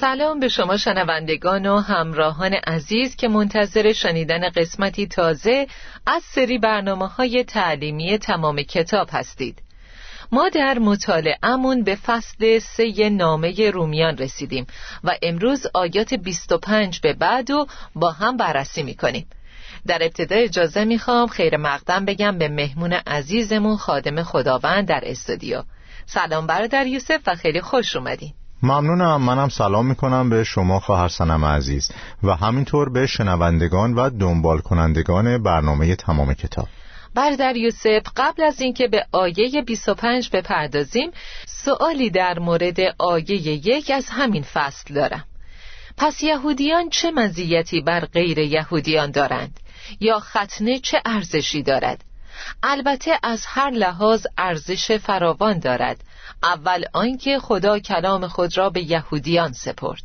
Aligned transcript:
سلام 0.00 0.40
به 0.40 0.48
شما 0.48 0.76
شنوندگان 0.76 1.66
و 1.66 1.78
همراهان 1.78 2.54
عزیز 2.54 3.16
که 3.16 3.28
منتظر 3.28 3.92
شنیدن 3.92 4.48
قسمتی 4.48 5.06
تازه 5.06 5.66
از 6.06 6.22
سری 6.22 6.58
برنامه 6.58 7.06
های 7.08 7.44
تعلیمی 7.44 8.18
تمام 8.18 8.62
کتاب 8.62 9.08
هستید. 9.12 9.62
ما 10.32 10.48
در 10.48 10.78
مطالعهمون 10.78 11.82
به 11.82 11.94
فصل 11.94 12.58
سه 12.58 13.10
نامه 13.10 13.70
رومیان 13.70 14.16
رسیدیم 14.16 14.66
و 15.04 15.16
امروز 15.22 15.66
آیات 15.74 16.14
25 16.14 17.00
به 17.00 17.12
بعد 17.12 17.50
و 17.50 17.66
با 17.94 18.10
هم 18.10 18.36
بررسی 18.36 18.82
می‌کنیم. 18.82 19.26
در 19.86 20.02
ابتدا 20.02 20.36
اجازه 20.36 20.84
می‌خوام 20.84 21.28
خیر 21.28 21.56
مقدم 21.56 22.04
بگم 22.04 22.38
به 22.38 22.48
مهمون 22.48 22.92
عزیزمون 22.92 23.76
خادم 23.76 24.22
خداوند 24.22 24.88
در 24.88 25.02
استودیو. 25.04 25.62
سلام 26.06 26.46
برادر 26.46 26.86
یوسف 26.86 27.20
و 27.26 27.34
خیلی 27.34 27.60
خوش 27.60 27.96
اومدین. 27.96 28.32
ممنونم 28.62 29.22
منم 29.22 29.48
سلام 29.48 29.86
می‌کنم 29.86 30.30
به 30.30 30.44
شما 30.44 30.80
خواهر 30.80 31.08
سنم 31.08 31.44
عزیز. 31.44 31.90
و 32.22 32.36
همینطور 32.36 32.88
به 32.88 33.06
شنوندگان 33.06 33.94
و 33.94 34.10
دنبال 34.10 34.58
کنندگان 34.58 35.42
برنامه 35.42 35.96
تمام 35.96 36.34
کتاب. 36.34 36.68
برادر 37.14 37.56
یوسف 37.56 38.02
قبل 38.16 38.42
از 38.42 38.60
اینکه 38.60 38.88
به 38.88 39.06
آیه 39.12 39.62
25 39.66 40.30
بپردازیم 40.30 41.10
سوالی 41.46 42.10
در 42.10 42.38
مورد 42.38 42.80
آیه 42.98 43.32
یک 43.68 43.90
از 43.94 44.06
همین 44.10 44.42
فصل 44.42 44.94
دارم. 44.94 45.24
پس 45.96 46.22
یهودیان 46.22 46.88
چه 46.88 47.10
مزیتی 47.10 47.80
بر 47.80 48.04
غیر 48.04 48.38
یهودیان 48.38 49.10
دارند؟ 49.10 49.60
یا 50.00 50.18
ختنه 50.18 50.78
چه 50.78 51.02
ارزشی 51.04 51.62
دارد؟ 51.62 52.04
البته 52.62 53.18
از 53.22 53.44
هر 53.46 53.70
لحاظ 53.70 54.26
ارزش 54.38 54.92
فراوان 54.92 55.58
دارد. 55.58 56.04
اول 56.42 56.84
آنکه 56.92 57.38
خدا 57.38 57.78
کلام 57.78 58.28
خود 58.28 58.58
را 58.58 58.70
به 58.70 58.90
یهودیان 58.90 59.52
سپرد. 59.52 60.02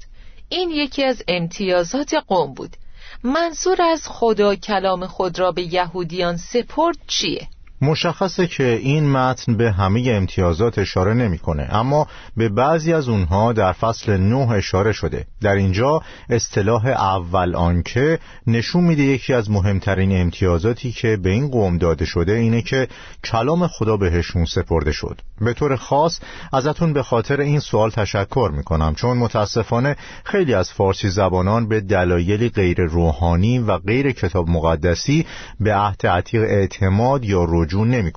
این 0.50 0.70
یکی 0.70 1.04
از 1.04 1.24
امتیازات 1.28 2.14
قوم 2.14 2.54
بود. 2.54 2.78
منظور 3.24 3.82
از 3.82 4.08
خدا 4.08 4.56
کلام 4.56 5.08
خود 5.08 5.40
را 5.40 5.52
به 5.52 5.74
یهودیان 5.74 6.38
سپرد 6.38 6.98
چیه؟ 7.08 7.48
مشخصه 7.82 8.48
که 8.48 8.64
این 8.64 9.12
متن 9.12 9.58
به 9.58 9.72
همه 9.72 10.04
امتیازات 10.12 10.80
اشاره 10.80 11.14
نمی‌کنه 11.14 11.68
اما 11.72 12.08
به 12.38 12.50
بعضی 12.50 12.94
از 12.94 13.10
اونها 13.10 13.54
در 13.54 13.72
فصل 13.72 14.18
نه 14.18 14.52
اشاره 14.52 14.92
شده. 14.92 15.26
در 15.42 15.56
اینجا 15.56 16.02
اصطلاح 16.30 16.86
اول 16.88 17.56
آنکه 17.56 18.20
نشون 18.48 18.84
میده 18.84 19.04
یکی 19.04 19.34
از 19.34 19.52
مهمترین 19.52 20.22
امتیازاتی 20.22 20.92
که 20.92 21.18
به 21.18 21.30
این 21.30 21.48
قوم 21.48 21.78
داده 21.78 22.06
شده 22.06 22.32
اینه 22.32 22.62
که 22.62 22.88
کلام 23.24 23.68
خدا 23.68 23.98
بهشون 23.98 24.46
سپرده 24.46 24.92
شد. 24.92 25.22
به 25.42 25.54
طور 25.54 25.76
خاص 25.76 26.20
ازتون 26.54 26.94
به 26.94 27.04
خاطر 27.04 27.42
این 27.42 27.60
سوال 27.60 27.90
تشکر 27.90 28.52
می‌کنم 28.54 28.96
چون 28.96 29.18
متاسفانه 29.18 29.96
خیلی 30.24 30.54
از 30.54 30.74
فارسی 30.74 31.10
زبانان 31.10 31.68
به 31.68 31.82
دلایلی 31.82 32.50
غیر 32.50 32.82
روحانی 32.82 33.60
و 33.60 33.78
غیر 33.78 34.12
کتاب 34.12 34.50
مقدسی 34.50 35.26
به 35.60 35.76
عهد 35.76 36.08
عتیق 36.08 36.42
اعتماد 36.42 37.26
یا 37.26 37.44
رجوع 37.66 37.88
نمی. 37.88 38.12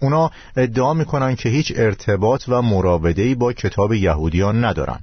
اونا 0.00 0.30
ادعا 0.56 0.94
می‌کنن 0.94 1.34
که 1.34 1.48
هیچ 1.48 1.72
ارتباط 1.76 2.44
و 2.48 2.62
مراوده‌ای 2.62 3.34
با 3.34 3.52
کتاب 3.52 3.92
یهودیان 3.92 4.64
ندارن. 4.64 5.00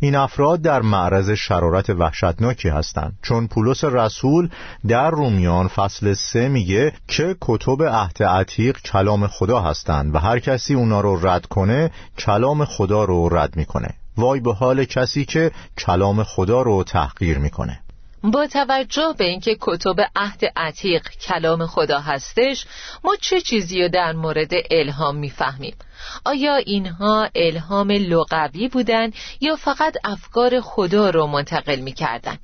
این 0.00 0.14
افراد 0.14 0.62
در 0.62 0.82
معرض 0.82 1.30
شرارت 1.30 1.90
وحشتناکی 1.90 2.68
هستند. 2.68 3.18
چون 3.22 3.46
پولس 3.46 3.84
رسول 3.84 4.48
در 4.88 5.10
رومیان 5.10 5.68
فصل 5.68 6.12
سه 6.12 6.48
میگه 6.48 6.92
که 7.08 7.36
کتب 7.40 7.82
عهد 7.82 8.22
عتیق 8.22 8.78
کلام 8.80 9.26
خدا 9.26 9.60
هستند 9.60 10.14
و 10.14 10.18
هر 10.18 10.38
کسی 10.38 10.74
اونا 10.74 11.00
رو 11.00 11.26
رد 11.26 11.46
کنه 11.46 11.90
کلام 12.18 12.64
خدا 12.64 13.04
رو 13.04 13.28
رد 13.36 13.56
می‌کنه. 13.56 13.88
وای 14.16 14.40
به 14.40 14.54
حال 14.54 14.84
کسی 14.84 15.24
که 15.24 15.50
کلام 15.78 16.22
خدا 16.22 16.62
رو 16.62 16.84
تحقیر 16.84 17.38
می‌کنه. 17.38 17.80
با 18.22 18.46
توجه 18.46 19.14
به 19.18 19.24
اینکه 19.24 19.56
کتب 19.60 19.96
عهد 20.16 20.40
عتیق 20.56 21.08
کلام 21.08 21.66
خدا 21.66 22.00
هستش 22.00 22.66
ما 23.04 23.16
چه 23.16 23.40
چیزی 23.40 23.82
رو 23.82 23.88
در 23.88 24.12
مورد 24.12 24.52
الهام 24.70 25.16
می‌فهمیم؟ 25.16 25.76
آیا 26.24 26.56
اینها 26.56 27.28
الهام 27.34 27.90
لغوی 27.90 28.68
بودن 28.68 29.10
یا 29.40 29.56
فقط 29.56 29.96
افکار 30.04 30.60
خدا 30.60 31.10
رو 31.10 31.26
منتقل 31.26 31.80
می‌کردن؟ 31.80 32.38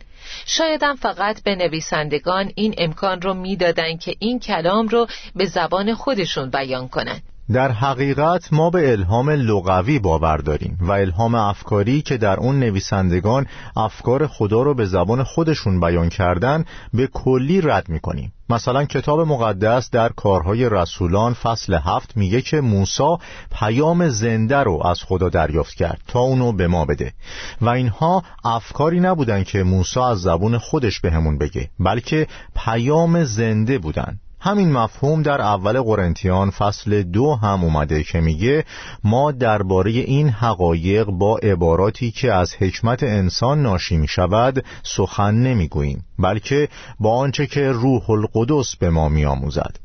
شایدم 0.46 0.96
فقط 0.96 1.42
به 1.42 1.54
نویسندگان 1.54 2.52
این 2.54 2.74
امکان 2.78 3.22
رو 3.22 3.34
می‌دادند 3.34 4.00
که 4.00 4.16
این 4.18 4.40
کلام 4.40 4.88
رو 4.88 5.06
به 5.34 5.44
زبان 5.44 5.94
خودشون 5.94 6.50
بیان 6.50 6.88
کنند 6.88 7.22
در 7.52 7.72
حقیقت 7.72 8.52
ما 8.52 8.70
به 8.70 8.92
الهام 8.92 9.30
لغوی 9.30 9.98
باور 9.98 10.36
داریم 10.36 10.78
و 10.80 10.92
الهام 10.92 11.34
افکاری 11.34 12.02
که 12.02 12.16
در 12.16 12.36
اون 12.36 12.58
نویسندگان 12.58 13.46
افکار 13.76 14.26
خدا 14.26 14.62
رو 14.62 14.74
به 14.74 14.86
زبان 14.86 15.22
خودشون 15.22 15.80
بیان 15.80 16.08
کردن 16.08 16.64
به 16.94 17.06
کلی 17.06 17.60
رد 17.60 17.88
می‌کنیم. 17.88 18.32
مثلا 18.50 18.84
کتاب 18.84 19.20
مقدس 19.20 19.90
در 19.90 20.08
کارهای 20.08 20.68
رسولان 20.68 21.34
فصل 21.34 21.74
هفت 21.74 22.16
میگه 22.16 22.40
که 22.42 22.60
موسا 22.60 23.18
پیام 23.52 24.08
زنده 24.08 24.56
رو 24.56 24.86
از 24.86 25.02
خدا 25.02 25.28
دریافت 25.28 25.74
کرد 25.74 26.00
تا 26.08 26.20
اونو 26.20 26.52
به 26.52 26.66
ما 26.66 26.84
بده. 26.84 27.12
و 27.60 27.68
اینها 27.68 28.22
افکاری 28.44 29.00
نبودن 29.00 29.44
که 29.44 29.62
موسا 29.62 30.10
از 30.10 30.20
زبون 30.20 30.58
خودش 30.58 31.00
بهمون 31.00 31.38
به 31.38 31.44
بگه 31.46 31.70
بلکه 31.80 32.26
پیام 32.56 33.24
زنده 33.24 33.78
بودن. 33.78 34.20
همین 34.44 34.72
مفهوم 34.72 35.22
در 35.22 35.40
اول 35.40 35.80
قرنتیان 35.80 36.50
فصل 36.50 37.02
دو 37.02 37.34
هم 37.34 37.64
اومده 37.64 38.02
که 38.02 38.20
میگه 38.20 38.64
ما 39.04 39.32
درباره 39.32 39.90
این 39.90 40.28
حقایق 40.28 41.04
با 41.04 41.38
عباراتی 41.38 42.10
که 42.10 42.32
از 42.32 42.54
حکمت 42.54 43.02
انسان 43.02 43.62
ناشی 43.62 43.96
می 43.96 44.08
شود 44.08 44.64
سخن 44.82 45.34
نمی‌گوییم 45.34 46.04
بلکه 46.18 46.68
با 47.00 47.16
آنچه 47.16 47.46
که 47.46 47.72
روح 47.72 48.10
القدس 48.10 48.76
به 48.76 48.90
ما 48.90 49.08
میآموزد. 49.08 49.76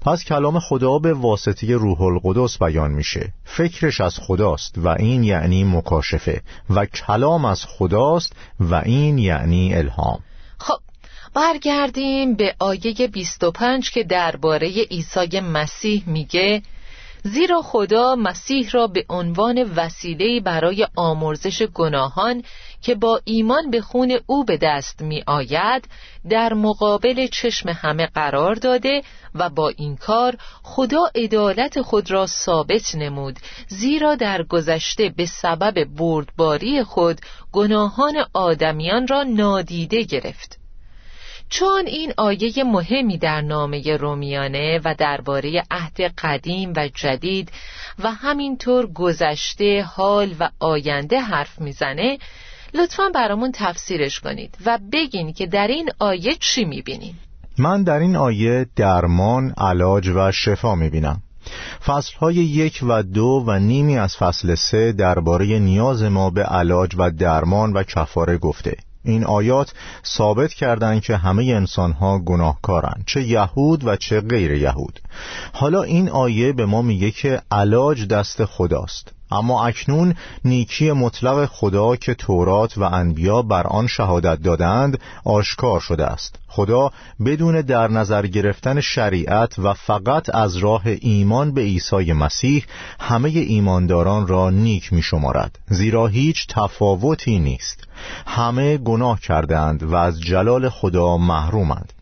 پس 0.00 0.24
کلام 0.24 0.58
خدا 0.58 0.98
به 0.98 1.14
واسطه 1.14 1.76
روح 1.76 2.02
القدس 2.02 2.58
بیان 2.58 2.90
میشه. 2.90 3.32
فکرش 3.44 4.00
از 4.00 4.18
خداست 4.18 4.78
و 4.78 4.88
این 4.88 5.24
یعنی 5.24 5.64
مکاشفه 5.64 6.42
و 6.70 6.86
کلام 6.86 7.44
از 7.44 7.64
خداست 7.64 8.32
و 8.60 8.74
این 8.74 9.18
یعنی 9.18 9.74
الهام. 9.74 10.20
برگردیم 11.34 12.34
به 12.34 12.54
آیه 12.58 13.08
25 13.12 13.90
که 13.90 14.02
درباره 14.02 14.68
عیسی 14.68 15.40
مسیح 15.40 16.02
میگه 16.06 16.62
زیرا 17.24 17.62
خدا 17.62 18.14
مسیح 18.14 18.70
را 18.70 18.86
به 18.86 19.04
عنوان 19.08 19.72
وسیله 19.76 20.40
برای 20.40 20.86
آمرزش 20.96 21.62
گناهان 21.62 22.42
که 22.82 22.94
با 22.94 23.20
ایمان 23.24 23.70
به 23.70 23.80
خون 23.80 24.18
او 24.26 24.44
به 24.44 24.56
دست 24.56 25.02
می 25.02 25.22
آید 25.26 25.88
در 26.30 26.54
مقابل 26.54 27.26
چشم 27.26 27.68
همه 27.68 28.06
قرار 28.06 28.54
داده 28.54 29.02
و 29.34 29.48
با 29.48 29.68
این 29.68 29.96
کار 29.96 30.36
خدا 30.62 31.10
عدالت 31.14 31.82
خود 31.82 32.10
را 32.10 32.26
ثابت 32.26 32.94
نمود 32.94 33.38
زیرا 33.68 34.14
در 34.14 34.42
گذشته 34.42 35.08
به 35.16 35.26
سبب 35.26 35.84
بردباری 35.84 36.82
خود 36.82 37.20
گناهان 37.52 38.14
آدمیان 38.32 39.06
را 39.06 39.22
نادیده 39.22 40.02
گرفت. 40.02 40.59
چون 41.50 41.86
این 41.86 42.12
آیه 42.16 42.64
مهمی 42.64 43.18
در 43.18 43.40
نامه 43.40 43.96
رومیانه 43.96 44.80
و 44.84 44.94
درباره 44.98 45.62
عهد 45.70 46.00
قدیم 46.00 46.72
و 46.76 46.88
جدید 46.94 47.52
و 47.98 48.10
همینطور 48.10 48.86
گذشته 48.86 49.82
حال 49.82 50.34
و 50.40 50.50
آینده 50.60 51.20
حرف 51.20 51.60
می‌زنه 51.60 52.18
لطفا 52.74 53.08
برامون 53.14 53.52
تفسیرش 53.54 54.20
کنید 54.20 54.56
و 54.66 54.78
بگین 54.92 55.32
که 55.32 55.46
در 55.46 55.66
این 55.66 55.90
آیه 55.98 56.34
چی 56.40 56.64
می‌بینین 56.64 57.14
من 57.58 57.82
در 57.82 57.98
این 57.98 58.16
آیه 58.16 58.66
درمان، 58.76 59.54
علاج 59.58 60.08
و 60.08 60.32
شفا 60.32 60.74
می‌بینم. 60.74 61.22
فصل 61.86 62.16
های 62.16 62.34
یک 62.34 62.80
و 62.82 63.02
دو 63.02 63.44
و 63.46 63.58
نیمی 63.58 63.98
از 63.98 64.16
فصل 64.16 64.54
سه 64.54 64.92
درباره 64.92 65.58
نیاز 65.58 66.02
ما 66.02 66.30
به 66.30 66.42
علاج 66.42 66.90
و 66.98 67.10
درمان 67.10 67.72
و 67.72 67.82
کفاره 67.82 68.38
گفته. 68.38 68.76
این 69.04 69.24
آیات 69.24 69.72
ثابت 70.06 70.52
کردند 70.52 71.02
که 71.02 71.16
همه 71.16 71.44
انسان 71.44 71.92
ها 71.92 72.18
گناهکارند 72.18 73.04
چه 73.06 73.22
یهود 73.22 73.86
و 73.86 73.96
چه 73.96 74.20
غیر 74.20 74.52
یهود. 74.52 75.00
حالا 75.52 75.82
این 75.82 76.08
آیه 76.08 76.52
به 76.52 76.66
ما 76.66 76.82
میگه 76.82 77.10
که 77.10 77.42
علاج 77.50 78.06
دست 78.06 78.44
خداست. 78.44 79.12
اما 79.30 79.66
اکنون 79.66 80.14
نیکی 80.44 80.92
مطلق 80.92 81.46
خدا 81.46 81.96
که 81.96 82.14
تورات 82.14 82.78
و 82.78 82.82
انبیا 82.82 83.42
بر 83.42 83.66
آن 83.66 83.86
شهادت 83.86 84.42
دادند 84.42 85.00
آشکار 85.24 85.80
شده 85.80 86.06
است. 86.06 86.36
خدا 86.48 86.90
بدون 87.26 87.60
در 87.60 87.88
نظر 87.88 88.26
گرفتن 88.26 88.80
شریعت 88.80 89.58
و 89.58 89.74
فقط 89.74 90.34
از 90.34 90.56
راه 90.56 90.82
ایمان 90.84 91.54
به 91.54 91.60
عیسی 91.60 92.12
مسیح 92.12 92.64
همه 93.00 93.28
ایمانداران 93.28 94.26
را 94.26 94.50
نیک 94.50 94.92
می 94.92 95.02
شمارد 95.02 95.58
زیرا 95.68 96.06
هیچ 96.06 96.46
تفاوتی 96.48 97.38
نیست. 97.38 97.84
همه 98.26 98.76
گناه 98.76 99.20
کردند 99.20 99.82
و 99.82 99.94
از 99.94 100.20
جلال 100.20 100.68
خدا 100.68 101.16
محرومند. 101.16 101.92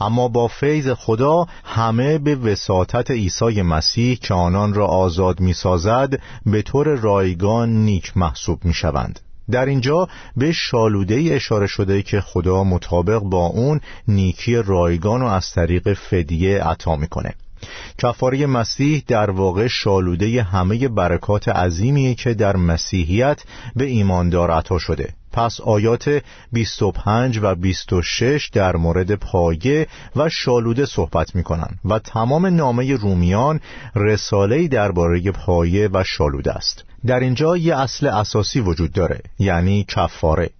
اما 0.00 0.28
با 0.28 0.48
فیض 0.48 0.88
خدا 0.88 1.46
همه 1.64 2.18
به 2.18 2.36
وساطت 2.36 3.10
عیسی 3.10 3.62
مسیح 3.62 4.18
که 4.22 4.34
آنان 4.34 4.74
را 4.74 4.86
آزاد 4.86 5.40
می‌سازد 5.40 6.20
به 6.46 6.62
طور 6.62 6.86
رایگان 6.88 7.84
نیک 7.84 8.16
محسوب 8.16 8.64
می‌شوند. 8.64 9.20
در 9.50 9.66
اینجا 9.66 10.08
به 10.36 10.52
شالوده 10.52 11.14
اشاره 11.14 11.66
شده 11.66 12.02
که 12.02 12.20
خدا 12.20 12.64
مطابق 12.64 13.18
با 13.18 13.46
اون 13.46 13.80
نیکی 14.08 14.56
رایگان 14.56 15.22
و 15.22 15.26
از 15.26 15.50
طریق 15.50 15.92
فدیه 15.92 16.62
عطا 16.62 16.96
می‌کنه. 16.96 17.34
کفاره 17.98 18.46
مسیح 18.46 19.02
در 19.06 19.30
واقع 19.30 19.66
شالوده 19.66 20.42
همه 20.42 20.88
برکات 20.88 21.48
عظیمیه 21.48 22.14
که 22.14 22.34
در 22.34 22.56
مسیحیت 22.56 23.42
به 23.76 23.84
ایماندار 23.84 24.50
عطا 24.50 24.78
شده. 24.78 25.14
پس 25.32 25.60
آیات 25.60 26.22
25 26.52 27.38
و 27.42 27.54
26 27.54 28.50
در 28.52 28.76
مورد 28.76 29.14
پایه 29.14 29.86
و 30.16 30.28
شالوده 30.28 30.86
صحبت 30.86 31.34
می 31.34 31.42
کنند 31.42 31.78
و 31.84 31.98
تمام 31.98 32.46
نامه 32.46 32.96
رومیان 32.96 33.60
رساله‌ای 33.94 34.68
درباره 34.68 35.32
پایه 35.32 35.88
و 35.92 36.04
شالوده 36.04 36.52
است. 36.52 36.84
در 37.06 37.20
اینجا 37.20 37.56
یه 37.56 37.76
اصل 37.76 38.06
اساسی 38.06 38.60
وجود 38.60 38.92
داره 38.92 39.20
یعنی 39.38 39.84
کفاره. 39.88 40.50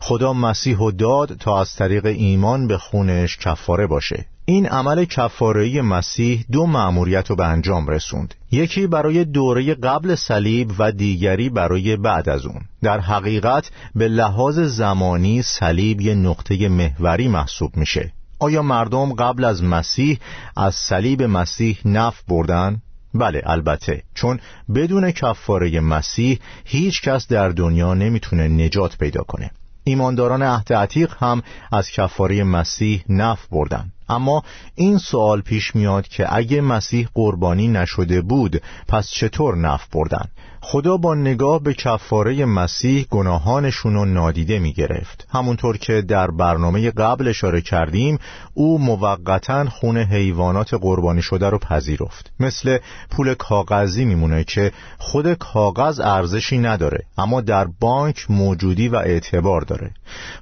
خدا 0.00 0.32
مسیح 0.32 0.78
و 0.78 0.90
داد 0.90 1.36
تا 1.40 1.60
از 1.60 1.74
طریق 1.76 2.06
ایمان 2.06 2.66
به 2.66 2.78
خونش 2.78 3.36
کفاره 3.36 3.86
باشه. 3.86 4.26
این 4.48 4.66
عمل 4.66 5.04
کفاره 5.04 5.82
مسیح 5.82 6.44
دو 6.52 6.66
مأموریت 6.66 7.30
رو 7.30 7.36
به 7.36 7.46
انجام 7.46 7.86
رسوند. 7.88 8.34
یکی 8.52 8.86
برای 8.86 9.24
دوره 9.24 9.74
قبل 9.74 10.14
صلیب 10.14 10.72
و 10.78 10.92
دیگری 10.92 11.48
برای 11.48 11.96
بعد 11.96 12.28
از 12.28 12.46
اون. 12.46 12.60
در 12.82 13.00
حقیقت 13.00 13.70
به 13.94 14.08
لحاظ 14.08 14.58
زمانی 14.58 15.42
صلیب 15.42 16.00
یه 16.00 16.14
نقطه 16.14 16.68
محوری 16.68 17.28
محسوب 17.28 17.76
میشه. 17.76 18.12
آیا 18.38 18.62
مردم 18.62 19.12
قبل 19.12 19.44
از 19.44 19.64
مسیح 19.64 20.18
از 20.56 20.74
صلیب 20.74 21.22
مسیح 21.22 21.78
نف 21.84 22.22
بردن؟ 22.28 22.82
بله 23.14 23.42
البته. 23.44 24.02
چون 24.14 24.40
بدون 24.74 25.10
کفاره 25.10 25.80
مسیح 25.80 26.38
هیچ 26.64 27.02
کس 27.02 27.28
در 27.28 27.48
دنیا 27.48 27.94
نمی‌تونه 27.94 28.48
نجات 28.48 28.98
پیدا 28.98 29.22
کنه. 29.22 29.50
ایمانداران 29.84 30.42
عهد 30.42 30.72
عتیق 30.72 31.14
هم 31.18 31.42
از 31.72 31.90
کفاره 31.90 32.44
مسیح 32.44 33.04
نف 33.08 33.46
بردن. 33.46 33.92
اما 34.08 34.42
این 34.74 34.98
سوال 34.98 35.40
پیش 35.40 35.76
میاد 35.76 36.08
که 36.08 36.36
اگه 36.36 36.60
مسیح 36.60 37.08
قربانی 37.14 37.68
نشده 37.68 38.20
بود 38.20 38.62
پس 38.88 39.10
چطور 39.10 39.56
نف 39.56 39.86
بردن؟ 39.92 40.24
خدا 40.68 40.96
با 40.96 41.14
نگاه 41.14 41.62
به 41.62 41.74
کفاره 41.74 42.44
مسیح 42.44 43.06
گناهانشون 43.10 43.94
رو 43.94 44.04
نادیده 44.04 44.58
می 44.58 44.72
گرفت 44.72 45.26
همونطور 45.30 45.76
که 45.76 46.02
در 46.02 46.30
برنامه 46.30 46.90
قبل 46.90 47.28
اشاره 47.28 47.60
کردیم 47.60 48.18
او 48.54 48.78
موقتا 48.78 49.64
خون 49.64 49.98
حیوانات 49.98 50.74
قربانی 50.74 51.22
شده 51.22 51.50
رو 51.50 51.58
پذیرفت. 51.58 52.32
مثل 52.40 52.78
پول 53.10 53.34
کاغذی 53.34 54.04
میمونه 54.04 54.44
که 54.44 54.72
خود 54.98 55.34
کاغذ 55.34 56.00
ارزشی 56.00 56.58
نداره 56.58 57.04
اما 57.18 57.40
در 57.40 57.66
بانک 57.80 58.30
موجودی 58.30 58.88
و 58.88 58.96
اعتبار 58.96 59.60
داره. 59.60 59.90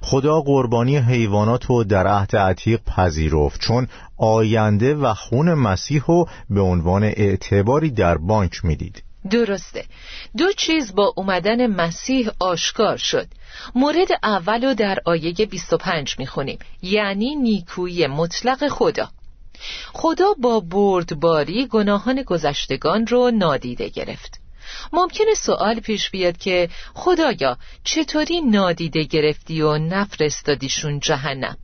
خدا 0.01 0.41
قربانی 0.41 0.97
حیوانات 0.97 1.65
رو 1.65 1.83
در 1.83 2.07
عهد 2.07 2.35
عتیق 2.35 2.79
پذیرفت. 2.83 3.54
چون 3.59 3.87
آینده 4.17 4.95
و 4.95 5.13
خون 5.13 5.53
مسیح 5.53 6.03
رو 6.07 6.29
به 6.49 6.61
عنوان 6.61 7.03
اعتباری 7.03 7.91
در 7.91 8.17
بانک 8.17 8.65
می‌دید. 8.65 9.03
درسته. 9.31 9.85
دو 10.37 10.53
چیز 10.53 10.95
با 10.95 11.13
اومدن 11.17 11.67
مسیح 11.67 12.29
آشکار 12.39 12.97
شد. 12.97 13.27
مورد 13.75 14.07
اول 14.23 14.65
رو 14.65 14.73
در 14.73 14.99
آیه 15.05 15.33
25 15.45 16.15
می‌خونیم. 16.19 16.59
یعنی 16.81 17.35
نیکویی 17.35 18.07
مطلق 18.07 18.67
خدا. 18.67 19.09
خدا 19.93 20.33
با 20.41 20.59
بردباری 20.59 21.67
گناهان 21.67 22.21
گذشتگان 22.21 23.07
رو 23.07 23.31
نادیده 23.31 23.89
گرفت. 23.89 24.39
ممکنه 24.93 25.33
سوال 25.33 25.79
پیش 25.79 26.09
بیاد 26.09 26.37
که 26.37 26.69
خدایا 26.93 27.57
چطوری 27.83 28.41
نادیده 28.41 29.03
گرفتی 29.03 29.61
و 29.61 29.77
نفرستادیشون 29.77 30.99
جهنم؟ 30.99 31.57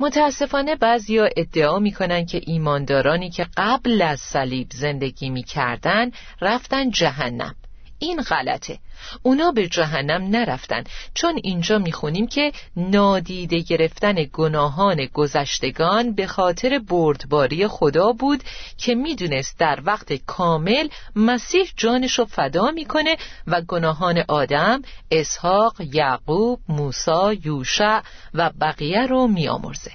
متاسفانه 0.00 0.76
بعضیا 0.76 1.28
ادعا 1.36 1.78
می‌کنن 1.78 2.26
که 2.26 2.40
ایماندارانی 2.46 3.30
که 3.30 3.46
قبل 3.56 4.02
از 4.02 4.20
صلیب 4.20 4.68
زندگی 4.72 5.30
می‌کردن 5.30 6.10
رفتن 6.40 6.90
جهنم. 6.90 7.54
این 7.98 8.22
غلطه. 8.22 8.78
اونا 9.22 9.50
به 9.50 9.68
جهنم 9.68 10.22
نرفتن. 10.22 10.84
چون 11.14 11.40
اینجا 11.42 11.78
می‌خونیم 11.78 12.26
که 12.26 12.52
نادیده 12.76 13.58
گرفتن 13.58 14.14
گناهان 14.32 15.06
گذشتگان 15.06 16.14
به 16.14 16.26
خاطر 16.26 16.78
بردباری 16.78 17.68
خدا 17.68 18.12
بود 18.12 18.42
که 18.78 18.94
می‌دونست 18.94 19.58
در 19.58 19.82
وقت 19.84 20.12
کامل 20.12 20.88
مسیح 21.16 21.72
جانشو 21.76 22.24
فدا 22.24 22.70
می‌کنه 22.70 23.16
و 23.46 23.60
گناهان 23.60 24.24
آدم، 24.28 24.82
اسحاق، 25.10 25.80
یعقوب، 25.80 26.60
موسا، 26.68 27.32
یوشع 27.32 28.00
و 28.34 28.50
بقیه 28.60 29.06
رو 29.06 29.26
میامرزه. 29.26 29.90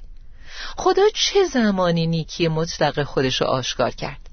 خدا 0.77 1.03
چه 1.13 1.43
زمانی 1.43 2.07
نیکی 2.07 2.47
مطلق 2.47 3.03
خودشو 3.03 3.45
آشکار 3.45 3.91
کرد؟ 3.91 4.30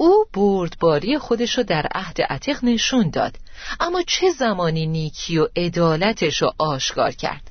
او 0.00 0.24
بردباری 0.32 1.18
خودش 1.18 1.58
در 1.58 1.86
عهد 1.94 2.22
عتیق 2.22 2.64
نشون 2.64 3.10
داد. 3.10 3.36
اما 3.80 4.02
چه 4.06 4.30
زمانی 4.30 4.86
نیکی 4.86 5.38
و 5.38 5.48
عدالتش 5.56 6.42
رو 6.42 6.52
آشکار 6.58 7.10
کرد؟ 7.10 7.50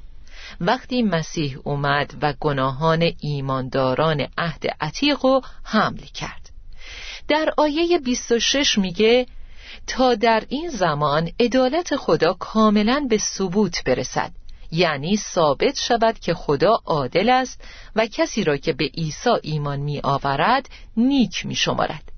وقتی 0.62 1.02
مسیح 1.02 1.58
اومد 1.64 2.14
و 2.22 2.34
گناهان 2.40 3.12
ایمانداران 3.20 4.28
عهد 4.38 4.64
عتیق 4.82 5.26
رو 5.26 5.42
حمل 5.64 6.02
کرد. 6.14 6.50
در 7.28 7.54
آیه 7.58 8.00
26 8.00 8.78
میگه 8.78 9.28
تا 9.88 10.16
در 10.16 10.44
این 10.50 10.70
زمان 10.70 11.32
عدالت 11.40 11.96
خدا 11.96 12.34
کاملا 12.34 13.06
به 13.10 13.18
ثبوت 13.18 13.84
برسد. 13.84 14.32
یعنی 14.72 15.18
ثابت 15.18 15.76
شود 15.80 16.20
که 16.20 16.34
خدا 16.34 16.80
عادل 16.86 17.30
است 17.30 17.62
و 17.96 18.08
کسی 18.08 18.44
را 18.44 18.58
که 18.58 18.74
به 18.74 18.86
عیسی 18.86 19.30
ایمان 19.42 19.80
می 19.80 20.00
آورد 20.04 20.70
نیک 20.98 21.46
می 21.46 21.56
شمارد 21.56 22.17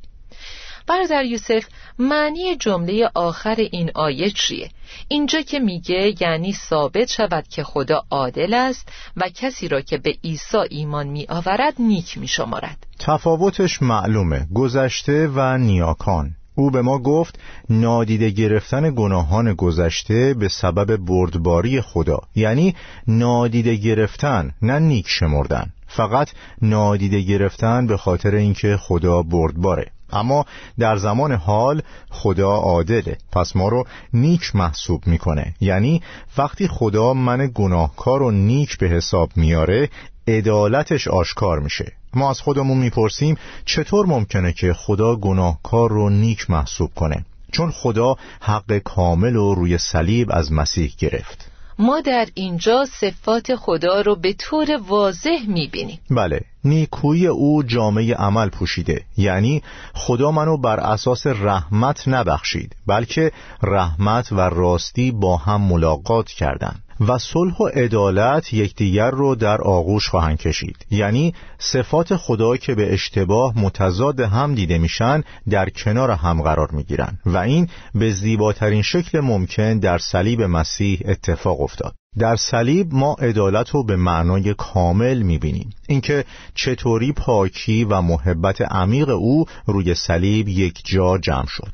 برادر 0.89 1.25
یوسف 1.25 1.65
معنی 1.99 2.55
جمله 2.55 3.09
آخر 3.13 3.55
این 3.55 3.91
آیه 3.95 4.29
چیه؟ 4.29 4.69
اینجا 5.07 5.41
که 5.41 5.59
میگه 5.59 6.15
یعنی 6.19 6.53
ثابت 6.53 7.07
شود 7.07 7.47
که 7.47 7.63
خدا 7.63 8.03
عادل 8.11 8.53
است 8.53 8.89
و 9.17 9.29
کسی 9.29 9.67
را 9.67 9.81
که 9.81 9.97
به 9.97 10.15
عیسی 10.23 10.57
ایمان 10.69 11.07
می 11.07 11.25
آورد 11.29 11.73
نیک 11.79 12.17
می 12.17 12.27
شمارد 12.27 12.77
تفاوتش 12.99 13.81
معلومه 13.81 14.47
گذشته 14.55 15.27
و 15.35 15.57
نیاکان. 15.57 16.35
او 16.55 16.71
به 16.71 16.81
ما 16.81 16.99
گفت 16.99 17.39
نادیده 17.69 18.29
گرفتن 18.29 18.95
گناهان 18.95 19.53
گذشته 19.53 20.33
به 20.33 20.47
سبب 20.47 20.95
بردباری 20.95 21.81
خدا. 21.81 22.19
یعنی 22.35 22.75
نادیده 23.07 23.75
گرفتن 23.75 24.51
نه 24.61 24.79
نیک 24.79 25.05
شمردن. 25.07 25.73
فقط 25.87 26.29
نادیده 26.61 27.21
گرفتن 27.21 27.87
به 27.87 27.97
خاطر 27.97 28.35
اینکه 28.35 28.77
خدا 28.77 29.23
بردباره. 29.23 29.91
اما 30.11 30.45
در 30.79 30.97
زمان 30.97 31.31
حال 31.31 31.81
خدا 32.09 32.51
عادله. 32.51 33.17
پس 33.31 33.55
ما 33.55 33.69
رو 33.69 33.83
نیک 34.13 34.55
محسوب 34.55 35.07
می‌کنه. 35.07 35.53
یعنی 35.61 36.01
وقتی 36.37 36.67
خدا 36.67 37.13
من 37.13 37.51
گناهکار 37.55 38.19
رو 38.19 38.31
نیک 38.31 38.77
به 38.77 38.87
حساب 38.87 39.29
میاره 39.35 39.89
عدالتش 40.27 41.07
آشکار 41.07 41.59
میشه. 41.59 41.91
ما 42.13 42.29
از 42.29 42.41
خودمون 42.41 42.77
می‌پرسیم 42.77 43.37
چطور 43.65 44.05
ممکنه 44.05 44.53
که 44.53 44.73
خدا 44.73 45.15
گناهکار 45.15 45.89
رو 45.89 46.09
نیک 46.09 46.49
محسوب 46.49 46.91
کنه؟ 46.95 47.25
چون 47.51 47.71
خدا 47.71 48.15
حق 48.41 48.77
کامل 48.77 49.33
رو 49.33 49.55
روی 49.55 49.77
صلیب 49.77 50.31
از 50.31 50.51
مسیح 50.51 50.93
گرفت. 50.97 51.48
ما 51.79 52.01
در 52.01 52.27
اینجا 52.33 52.85
صفات 52.85 53.55
خدا 53.55 54.01
رو 54.01 54.15
به 54.15 54.33
طور 54.33 54.67
واضح 54.87 55.39
می‌بینیم. 55.47 55.99
بله 56.11 56.41
نیکویی 56.63 57.27
او 57.27 57.63
جامعه 57.63 58.15
عمل 58.15 58.49
پوشیده. 58.49 59.05
یعنی 59.17 59.63
خدا 59.93 60.31
منو 60.31 60.57
بر 60.57 60.79
اساس 60.79 61.27
رحمت 61.27 62.07
نبخشید 62.07 62.75
بلکه 62.87 63.31
رحمت 63.63 64.31
و 64.31 64.39
راستی 64.39 65.11
با 65.11 65.37
هم 65.37 65.61
ملاقات 65.61 66.27
کردند. 66.27 66.83
و 67.07 67.17
صلح 67.17 67.57
و 67.57 67.65
عدالت 67.67 68.53
یکدیگر 68.53 69.11
رو 69.11 69.35
در 69.35 69.61
آغوش 69.61 70.07
خواهند 70.07 70.37
کشید. 70.37 70.85
یعنی 70.91 71.33
صفات 71.59 72.15
خدا 72.15 72.57
که 72.57 72.75
به 72.75 72.93
اشتباه 72.93 73.59
متضاد 73.59 74.19
هم 74.19 74.55
دیده 74.55 74.77
میشن 74.77 75.23
در 75.49 75.69
کنار 75.69 76.11
هم 76.11 76.41
قرار 76.41 76.71
می‌گیرن. 76.71 77.19
و 77.25 77.37
این 77.37 77.67
به 77.95 78.11
زیباترین 78.11 78.81
شکل 78.81 79.19
ممکن 79.19 79.79
در 79.79 79.97
صلیب 79.97 80.41
مسیح 80.41 80.99
اتفاق 81.05 81.61
افتاد. 81.61 81.93
در 82.19 82.35
صلیب 82.35 82.93
ما 82.93 83.13
عدالت 83.13 83.69
رو 83.69 83.83
به 83.83 83.95
معنای 83.95 84.53
کامل 84.53 85.21
می‌بینیم. 85.21 85.69
اینکه 85.87 86.25
چطوری 86.55 87.11
پاکی 87.11 87.83
و 87.83 88.01
محبت 88.01 88.61
عمیق 88.61 89.09
او 89.09 89.45
روی 89.65 89.95
صلیب 89.95 90.47
یک 90.47 90.81
جا 90.85 91.17
جمع 91.17 91.47
شد. 91.47 91.71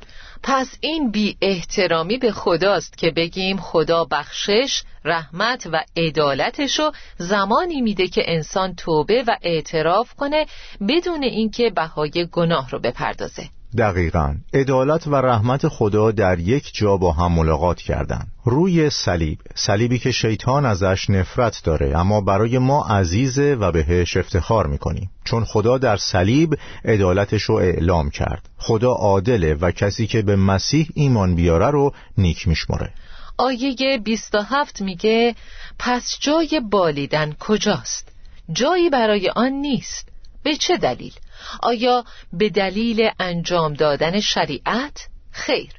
پس 0.47 0.77
این 0.81 1.11
بی 1.11 1.37
احترامی 1.41 2.17
به 2.17 2.31
خداست 2.31 2.97
که 2.97 3.11
بگیم 3.11 3.57
خدا 3.57 4.05
بخشش، 4.05 4.83
رحمت 5.05 5.67
و 5.71 5.83
عدالتشو 5.97 6.91
زمانی 7.17 7.81
میده 7.81 8.07
که 8.07 8.23
انسان 8.25 8.75
توبه 8.75 9.23
و 9.27 9.37
اعتراف 9.41 10.13
کنه 10.13 10.45
بدون 10.87 11.23
اینکه 11.23 11.69
بهای 11.69 12.27
گناه 12.31 12.69
رو 12.69 12.79
بپردازه. 12.79 13.49
دقیقا. 13.77 14.35
عدالت 14.53 15.07
و 15.07 15.15
رحمت 15.15 15.67
خدا 15.67 16.11
در 16.11 16.39
یک 16.39 16.71
جا 16.73 16.97
با 16.97 17.11
هم 17.11 17.31
ملاقات 17.31 17.77
کردند. 17.77 18.27
روی 18.45 18.89
صلیب. 18.89 19.39
صلیبی 19.55 19.99
که 19.99 20.11
شیطان 20.11 20.65
ازش 20.65 21.09
نفرت 21.09 21.61
داره 21.63 21.97
اما 21.97 22.21
برای 22.21 22.57
ما 22.57 22.87
عزیزه 22.87 23.55
و 23.59 23.71
بهش 23.71 24.17
افتخار 24.17 24.67
می‌کنیم. 24.67 25.09
چون 25.23 25.43
خدا 25.45 25.77
در 25.77 25.97
صلیب 25.97 26.57
عدالتش 26.85 27.43
رو 27.43 27.55
اعلام 27.55 28.09
کرد. 28.09 28.49
خدا 28.57 28.91
عادله 28.91 29.53
و 29.53 29.71
کسی 29.71 30.07
که 30.07 30.21
به 30.21 30.35
مسیح 30.35 30.87
ایمان 30.93 31.35
بیاره 31.35 31.69
رو 31.69 31.93
نیک 32.17 32.47
میشمره 32.47 32.93
آیه 33.37 33.97
27 34.03 34.81
میگه 34.81 35.35
پس 35.79 36.17
جای 36.19 36.61
بالیدن 36.71 37.33
کجاست؟ 37.39 38.11
جایی 38.51 38.89
برای 38.89 39.29
آن 39.29 39.51
نیست. 39.51 40.09
به 40.43 40.55
چه 40.55 40.77
دلیل؟ 40.77 41.13
آیا 41.61 42.03
به 42.33 42.49
دلیل 42.49 43.09
انجام 43.19 43.73
دادن 43.73 44.19
شریعت؟ 44.19 45.07
خیر 45.31 45.69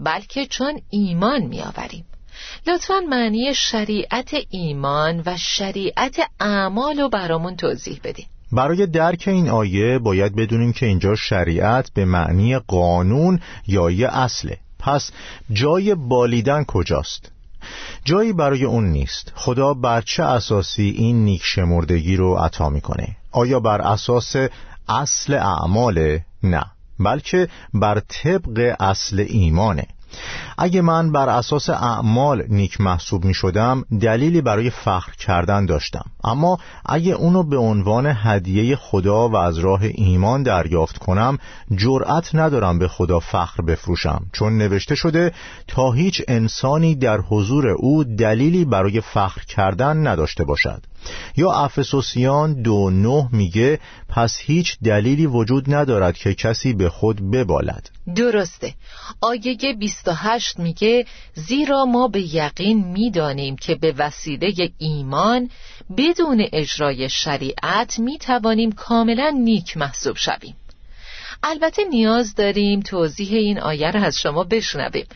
بلکه 0.00 0.46
چون 0.46 0.80
ایمان 0.90 1.42
میآوریم. 1.42 2.04
لطفا 2.66 3.00
معنی 3.08 3.54
شریعت 3.54 4.34
ایمان 4.50 5.22
و 5.26 5.36
شریعت 5.36 6.20
اعمال 6.40 7.00
رو 7.00 7.08
برامون 7.08 7.56
توضیح 7.56 8.00
بدیم 8.04 8.26
برای 8.52 8.86
درک 8.86 9.24
این 9.26 9.48
آیه 9.48 9.98
باید 9.98 10.36
بدونیم 10.36 10.72
که 10.72 10.86
اینجا 10.86 11.14
شریعت 11.14 11.90
به 11.94 12.04
معنی 12.04 12.58
قانون 12.58 13.40
یا 13.66 13.90
یه 13.90 14.08
اصله. 14.08 14.58
پس 14.78 15.10
جای 15.52 15.94
بالیدن 15.94 16.64
کجاست؟ 16.64 17.30
جایی 18.04 18.32
برای 18.32 18.64
اون 18.64 18.84
نیست. 18.84 19.32
خدا 19.34 19.74
بر 19.74 20.00
چه 20.00 20.22
اساسی 20.22 20.94
این 20.96 21.24
نیک 21.24 21.42
شمردگی 21.44 22.16
رو 22.16 22.34
عطا 22.34 22.68
می‌کنه؟ 22.68 23.16
آیا 23.32 23.60
بر 23.60 23.80
اساس 23.80 24.36
اصل 24.88 25.34
اعمال 25.34 26.18
نه 26.42 26.64
بلکه 27.00 27.48
بر 27.74 28.00
طبق 28.00 28.76
اصل 28.80 29.24
ایمانه. 29.28 29.86
اگه 30.58 30.80
من 30.80 31.12
بر 31.12 31.28
اساس 31.28 31.70
اعمال 31.70 32.44
نیک 32.48 32.80
محسوب 32.80 33.24
می 33.24 33.34
شدم 33.34 33.84
دلیلی 34.00 34.40
برای 34.40 34.70
فخر 34.70 35.12
کردن 35.12 35.66
داشتم. 35.66 36.04
اما 36.24 36.58
اگه 36.86 37.12
اونو 37.12 37.42
به 37.42 37.56
عنوان 37.56 38.12
هدیه 38.16 38.76
خدا 38.76 39.28
و 39.28 39.36
از 39.36 39.58
راه 39.58 39.80
ایمان 39.82 40.42
دریافت 40.42 40.98
کنم 40.98 41.38
جرأت 41.76 42.34
ندارم 42.34 42.78
به 42.78 42.88
خدا 42.88 43.20
فخر 43.20 43.62
بفروشم. 43.62 44.26
چون 44.32 44.58
نوشته 44.58 44.94
شده 44.94 45.32
تا 45.68 45.92
هیچ 45.92 46.22
انسانی 46.28 46.94
در 46.94 47.20
حضور 47.20 47.68
او 47.68 48.04
دلیلی 48.04 48.64
برای 48.64 49.00
فخر 49.00 49.40
کردن 49.44 50.06
نداشته 50.06 50.44
باشد. 50.44 50.82
یا 51.36 51.52
افسوسیان 51.52 52.62
دو 52.62 52.90
نه 52.90 53.28
میگه 53.32 53.80
پس 54.08 54.38
هیچ 54.40 54.76
دلیلی 54.84 55.26
وجود 55.26 55.74
ندارد 55.74 56.16
که 56.16 56.34
کسی 56.34 56.72
به 56.72 56.88
خود 56.88 57.30
ببالد. 57.30 57.90
درسته. 58.16 58.74
آیه 59.20 59.56
28 59.78 60.58
میگه 60.58 61.06
زیرا 61.34 61.84
ما 61.84 62.08
به 62.08 62.34
یقین 62.34 62.84
می‌دانیم 62.84 63.56
که 63.56 63.74
به 63.74 63.94
وسیله 63.98 64.70
ایمان 64.78 65.50
بدون 65.96 66.46
اجرای 66.52 67.08
شریعت 67.08 67.98
می‌توانیم 67.98 68.72
کاملا 68.72 69.28
نیک 69.28 69.76
محسوب 69.76 70.16
شویم. 70.16 70.56
البته 71.42 71.84
نیاز 71.84 72.34
داریم 72.34 72.80
توضیح 72.80 73.32
این 73.32 73.60
آیه 73.60 73.90
را 73.90 74.00
از 74.00 74.18
شما 74.18 74.44
بشنویم. 74.44 75.06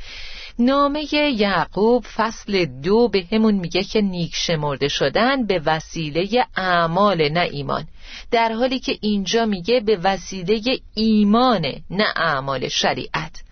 نامه 0.61 1.15
یعقوب 1.15 2.05
فصل 2.17 2.65
دو 2.65 3.09
به 3.09 3.25
همون 3.33 3.55
میگه 3.55 3.83
که 3.83 4.00
نیک 4.00 4.35
شمرده 4.35 4.88
شدن 4.88 5.47
به 5.47 5.62
وسیله 5.67 6.47
اعمال 6.57 7.29
نه 7.29 7.41
ایمان. 7.41 7.85
در 8.31 8.53
حالی 8.53 8.79
که 8.79 8.99
اینجا 9.00 9.47
میگه 9.47 9.81
به 9.81 9.97
وسیله 10.05 10.61
ایمان 10.95 11.67
نه 11.91 12.05
اعمال 12.17 12.69
شریعت. 12.69 13.43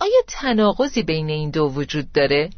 آیا 0.00 0.20
تناقضی 0.26 1.02
بین 1.02 1.30
این 1.30 1.50
دو 1.50 1.72
وجود 1.74 2.12
داره؟ 2.12 2.50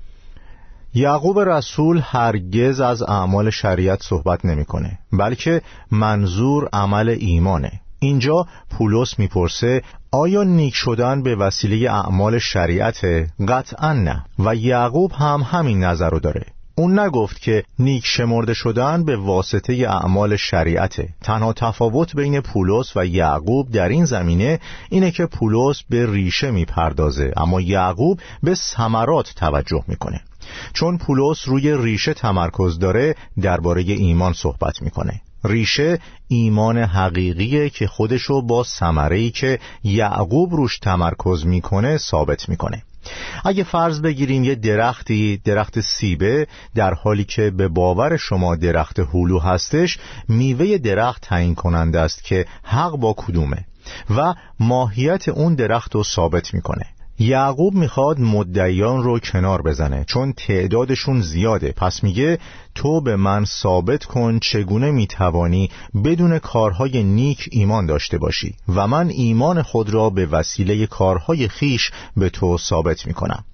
یعقوب 0.95 1.39
رسول 1.39 2.01
هرگز 2.05 2.81
از 2.81 3.03
اعمال 3.03 3.51
شریعت 3.51 4.03
صحبت 4.03 4.45
نمی‌کنه 4.45 4.99
بلکه 5.13 5.63
منظور 5.91 6.69
عمل 6.73 7.09
ایمانه. 7.09 7.81
اینجا 7.99 8.47
پولس 8.71 9.19
می‌پرسه 9.19 9.83
آیا 10.11 10.43
نیک 10.43 10.75
شدن 10.75 11.23
به 11.23 11.37
وسیله 11.37 11.93
اعمال 11.93 12.39
شریعت؟ 12.39 13.01
قطعا 13.49 13.93
نه. 13.93 14.25
و 14.39 14.55
یعقوب 14.55 15.13
هم 15.13 15.47
همین 15.51 15.85
نظر 15.85 16.11
رو 16.11 16.21
داره. 16.21 16.47
اون 16.79 16.99
نگفت 16.99 17.41
که 17.41 17.65
نیک 17.79 18.07
شمرده 18.07 18.55
شدن 18.55 19.05
به 19.05 19.17
واسطه 19.17 19.73
اعمال 19.73 20.37
شریعته 20.37 21.09
تنها 21.23 21.53
تفاوت 21.53 22.17
بین 22.17 22.41
پولس 22.41 22.97
و 22.97 23.07
یعقوب 23.07 23.71
در 23.71 23.89
این 23.89 24.05
زمینه 24.05 24.61
اینه 24.91 25.11
که 25.11 25.27
پولس 25.27 25.83
به 25.91 26.13
ریشه 26.13 26.51
می‌پردازه 26.51 27.33
اما 27.37 27.61
یعقوب 27.61 28.21
به 28.43 28.55
ثمرات 28.55 29.33
توجه 29.37 29.85
می‌کنه. 29.89 30.21
چون 30.73 30.99
پولس 30.99 31.49
روی 31.49 31.77
ریشه 31.77 32.15
تمرکز 32.15 32.79
داره 32.79 33.15
درباره 33.43 33.83
ایمان 33.83 34.33
صحبت 34.33 34.83
می‌کنه. 34.83 35.21
ریشه 35.47 35.99
ایمان 36.29 36.79
حقیقیه 36.79 37.71
که 37.71 37.87
خودشو 37.87 38.43
با 38.43 38.65
ثمره‌ای 38.65 39.31
که 39.31 39.59
یعقوب 39.85 40.55
روش 40.55 40.79
تمرکز 40.79 41.47
می‌کنه 41.47 41.97
ثابت 41.97 42.49
می‌کنه. 42.49 42.83
اگه 43.45 43.65
فرض 43.65 44.01
بگیریم 44.01 44.45
یه 44.45 44.55
درختی 44.55 45.41
درخت 45.45 45.81
سیبه 45.81 46.47
در 46.75 46.95
حالی 46.95 47.25
که 47.25 47.51
به 47.51 47.69
باور 47.69 48.17
شما 48.17 48.57
درخت 48.57 48.99
هلو 48.99 49.39
هستش 49.39 49.99
میوه 50.29 50.79
درخت 50.79 51.23
تعیین 51.23 51.55
کننده 51.55 52.01
است 52.01 52.25
که 52.25 52.47
حق 52.63 52.97
با 52.97 53.15
کدومه 53.17 53.65
و 54.17 54.35
ماهیت 54.61 55.29
اون 55.29 55.55
درخت 55.55 55.95
رو 55.95 56.05
ثابت 56.05 56.55
می‌کنه. 56.55 56.87
یعقوب 57.19 57.75
می‌خواد 57.75 58.21
مدعیان 58.21 59.03
رو 59.03 59.19
کنار 59.19 59.63
بزنه 59.63 60.05
چون 60.05 60.33
تعدادشون 60.33 61.21
زیاده. 61.21 61.73
پس 61.73 62.05
میگه 62.05 62.39
تو 62.75 63.01
به 63.01 63.17
من 63.17 63.45
ثابت 63.45 64.05
کن 64.05 64.39
چگونه 64.39 64.91
می‌توانی 64.91 65.71
بدون 66.05 66.39
کارهای 66.39 67.03
نیک 67.03 67.49
ایمان 67.53 67.87
داشته 67.87 68.19
باشی 68.19 68.55
و 68.69 68.87
من 68.87 69.09
ایمان 69.09 69.63
خود 69.63 69.91
را 69.91 70.11
به 70.11 70.27
وسیله 70.27 70.87
کارهای 70.87 71.49
خیش 71.49 71.91
به 72.17 72.29
تو 72.29 72.59
ثابت 72.59 73.07
می‌کنم. 73.07 73.45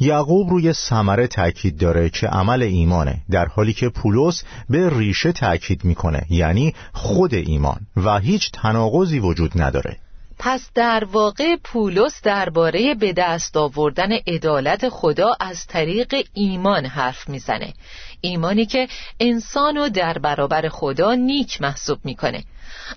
یعقوب 0.00 0.50
روی 0.50 0.72
ثمره 0.72 1.26
تاکید 1.26 1.78
داره 1.78 2.10
که 2.10 2.26
عمل 2.26 2.62
ایمانه 2.62 3.22
در 3.30 3.46
حالی 3.46 3.72
که 3.72 3.88
پولس 3.88 4.44
به 4.70 4.98
ریشه 4.98 5.32
تاکید 5.32 5.84
می‌کنه 5.84 6.26
یعنی 6.30 6.74
خود 6.92 7.34
ایمان 7.34 7.80
و 7.96 8.18
هیچ 8.18 8.50
تناقضی 8.52 9.18
وجود 9.18 9.62
نداره. 9.62 9.96
پس 10.38 10.70
در 10.74 11.04
واقع 11.04 11.56
پولس 11.64 12.22
درباره 12.22 12.94
به 12.94 13.12
دست 13.12 13.56
آوردن 13.56 14.12
عدالت 14.12 14.88
خدا 14.88 15.36
از 15.40 15.66
طریق 15.66 16.14
ایمان 16.34 16.86
حرف 16.86 17.28
می‌زنه. 17.28 17.74
ایمانی 18.20 18.66
که 18.66 18.88
انسانو 19.20 19.88
در 19.88 20.18
برابر 20.18 20.68
خدا 20.68 21.14
نیک 21.14 21.62
محسوب 21.62 21.98
می‌کنه. 22.04 22.44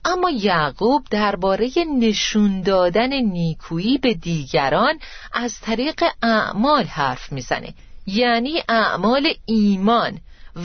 اما 0.06 0.30
یعقوب 0.30 1.04
درباره 1.12 1.70
نشون 2.00 2.62
دادن 2.62 3.14
نیکویی 3.14 3.98
به 3.98 4.14
دیگران 4.14 5.00
از 5.34 5.60
طریق 5.60 6.04
اعمال 6.22 6.84
حرف 6.84 7.32
می‌زنه. 7.32 7.74
یعنی 8.06 8.64
اعمال 8.70 9.28
ایمان 9.46 10.20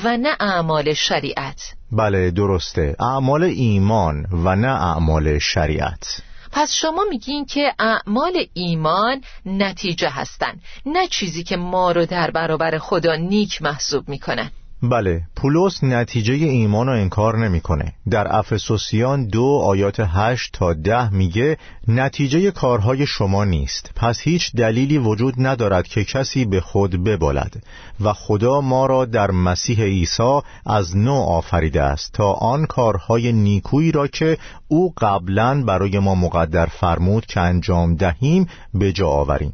و 0.04 0.16
نه 0.16 0.36
اعمال 0.40 0.94
شریعت. 0.94 1.62
بله 1.92 2.30
درسته. 2.30 2.96
اعمال 3.00 3.42
ایمان 3.42 4.26
و 4.32 4.56
نه 4.56 4.68
اعمال 4.68 5.38
شریعت. 5.38 6.22
پس 6.56 6.72
شما 6.72 7.04
میگین 7.10 7.44
که 7.44 7.74
اعمال 7.78 8.46
ایمان 8.54 9.24
نتیجه 9.46 10.08
هستن 10.08 10.60
نه 10.86 11.06
چیزی 11.06 11.44
که 11.44 11.56
ما 11.56 11.92
رو 11.92 12.06
در 12.06 12.30
برابر 12.30 12.78
خدا 12.78 13.14
نیک 13.14 13.62
محسوب 13.62 14.08
می‌کنن. 14.08 14.50
بله 14.82 15.22
پولس 15.36 15.84
نتیجه 15.84 16.34
ایمان 16.34 16.86
رو 16.86 16.92
انکار 16.92 17.38
نمی‌کنه. 17.38 17.92
در 18.10 18.36
افسوسیان 18.36 19.26
دو 19.26 19.60
آیات 19.64 20.00
هشت 20.00 20.52
تا 20.52 20.72
ده 20.72 21.10
میگه 21.14 21.58
نتیجه 21.88 22.50
کارهای 22.50 23.06
شما 23.06 23.44
نیست. 23.44 23.90
پس 23.96 24.20
هیچ 24.20 24.52
دلیلی 24.56 24.98
وجود 24.98 25.34
ندارد 25.38 25.88
که 25.88 26.04
کسی 26.04 26.44
به 26.44 26.60
خود 26.60 27.04
ببالد. 27.04 27.62
و 28.00 28.12
خدا 28.12 28.60
ما 28.60 28.86
را 28.86 29.04
در 29.04 29.30
مسیح 29.30 29.82
عیسی 29.82 30.40
از 30.66 30.96
نو 30.96 31.14
آفریده 31.14 31.82
است 31.82 32.12
تا 32.12 32.32
آن 32.32 32.66
کارهای 32.66 33.32
نیکویی 33.32 33.92
را 33.92 34.06
که 34.06 34.38
او 34.68 34.94
قبلا 34.98 35.62
برای 35.62 35.98
ما 35.98 36.14
مقدر 36.14 36.66
فرمود 36.66 37.26
که 37.26 37.40
انجام 37.40 37.94
دهیم 37.94 38.46
به 38.74 38.92
جا 38.92 39.08
آوریم. 39.08 39.52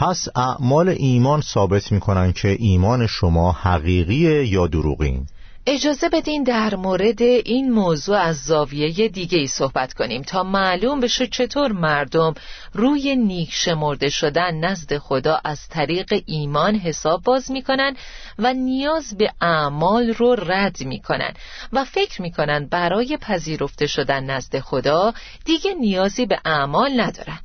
پس 0.00 0.28
اعمال 0.36 0.88
ایمان 0.88 1.40
ثابت 1.40 1.92
می‌کنن 1.92 2.32
که 2.32 2.56
ایمان 2.58 3.06
شما 3.06 3.52
حقیقی 3.52 4.44
یا 4.46 4.66
دروغین 4.66 5.26
اجازه 5.66 6.08
بدین 6.08 6.42
در 6.42 6.74
مورد 6.74 7.22
این 7.22 7.72
موضوع 7.72 8.16
از 8.16 8.36
زاویه 8.36 9.08
دیگه 9.08 9.38
ای 9.38 9.46
صحبت 9.46 9.94
کنیم 9.94 10.22
تا 10.22 10.42
معلوم 10.42 11.00
بشه 11.00 11.26
چطور 11.26 11.72
مردم 11.72 12.34
روی 12.72 13.16
نیک 13.16 13.48
شمرده 13.52 14.08
شدن 14.08 14.54
نزد 14.54 14.98
خدا 14.98 15.40
از 15.44 15.68
طریق 15.68 16.22
ایمان 16.26 16.74
حساب 16.74 17.22
باز 17.22 17.50
می‌کنن 17.50 17.96
و 18.38 18.52
نیاز 18.52 19.16
به 19.16 19.32
اعمال 19.40 20.08
رو 20.08 20.34
رد 20.34 20.80
می‌کنن 20.80 21.32
و 21.72 21.84
فکر 21.84 22.22
می‌کنن 22.22 22.66
برای 22.66 23.16
پذیرفته 23.16 23.86
شدن 23.86 24.24
نزد 24.24 24.58
خدا 24.58 25.12
دیگه 25.44 25.74
نیازی 25.74 26.26
به 26.26 26.40
اعمال 26.44 27.00
ندارن. 27.00 27.38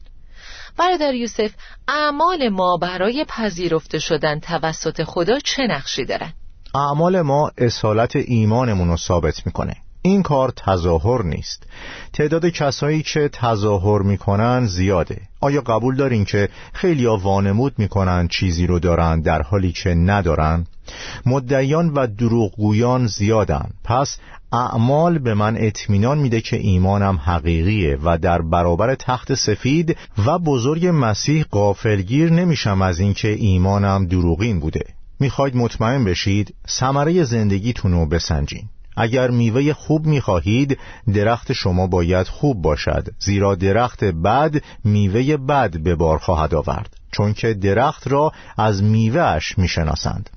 برادر 0.77 1.13
یوسف 1.13 1.51
اعمال 1.87 2.49
ما 2.49 2.77
برای 2.77 3.25
پذیرفته 3.29 3.99
شدن 3.99 4.39
توسط 4.39 5.03
خدا 5.03 5.39
چه 5.39 5.67
نقشی 5.67 6.05
دارن؟ 6.05 6.33
اعمال 6.75 7.21
ما 7.21 7.51
اصالت 7.57 8.15
ایمانمون 8.15 8.87
رو 8.87 8.97
ثابت 8.97 9.45
می‌کنه 9.45 9.75
این 10.05 10.23
کار 10.23 10.53
تظاهر 10.65 11.23
نیست. 11.23 11.63
تعداد 12.13 12.45
کسایی 12.45 13.03
که 13.03 13.29
تظاهر 13.33 14.01
می‌کنن 14.01 14.65
زیاده. 14.65 15.21
آیا 15.39 15.61
قبول 15.61 15.95
دارین 15.95 16.25
که 16.25 16.49
خیلی 16.73 17.05
وانمود 17.05 17.73
می‌کنن 17.77 18.27
چیزی 18.27 18.67
رو 18.67 18.79
دارن 18.79 19.21
در 19.21 19.41
حالی 19.41 19.71
که 19.71 19.89
ندارن؟ 19.89 20.67
مدعیان 21.25 21.89
و 21.89 22.07
دروغگویان 22.07 23.07
زیادن. 23.07 23.69
پس 23.83 24.17
اعمال 24.51 25.17
به 25.17 25.33
من 25.33 25.57
اطمینان 25.57 26.17
میده 26.17 26.41
که 26.41 26.57
ایمانم 26.57 27.17
حقیقیه 27.17 27.97
و 28.03 28.17
در 28.17 28.41
برابر 28.41 28.95
تخت 28.95 29.33
سفید 29.33 29.97
و 30.25 30.39
بزرگ 30.39 30.89
مسیح 30.93 31.45
قافلگیر 31.51 32.31
نمیشم 32.31 32.81
از 32.81 32.99
اینکه 32.99 33.27
ایمانم 33.27 34.05
دروغین 34.05 34.59
بوده. 34.59 34.85
می‌خواید 35.19 35.55
مطمئن 35.55 36.03
بشید؟ 36.03 36.55
ثمره 36.67 37.23
زندگیتون 37.23 37.91
رو 37.91 38.05
بسنجین. 38.05 38.69
اگر 38.97 39.31
میوه 39.31 39.73
خوب 39.73 40.05
می‌خواهید 40.05 40.77
درخت 41.13 41.53
شما 41.53 41.87
باید 41.87 42.27
خوب 42.27 42.61
باشد 42.61 43.07
زیرا 43.19 43.55
درخت 43.55 44.03
بد 44.03 44.61
میوه 44.83 45.37
بد 45.37 45.77
به 45.77 45.95
بار 45.95 46.17
خواهد 46.17 46.55
آورد 46.55 46.97
چون 47.11 47.33
که 47.33 47.53
درخت 47.53 48.07
را 48.07 48.31
از 48.57 48.83
میوهش 48.83 49.57
می‌شناسند. 49.57 50.29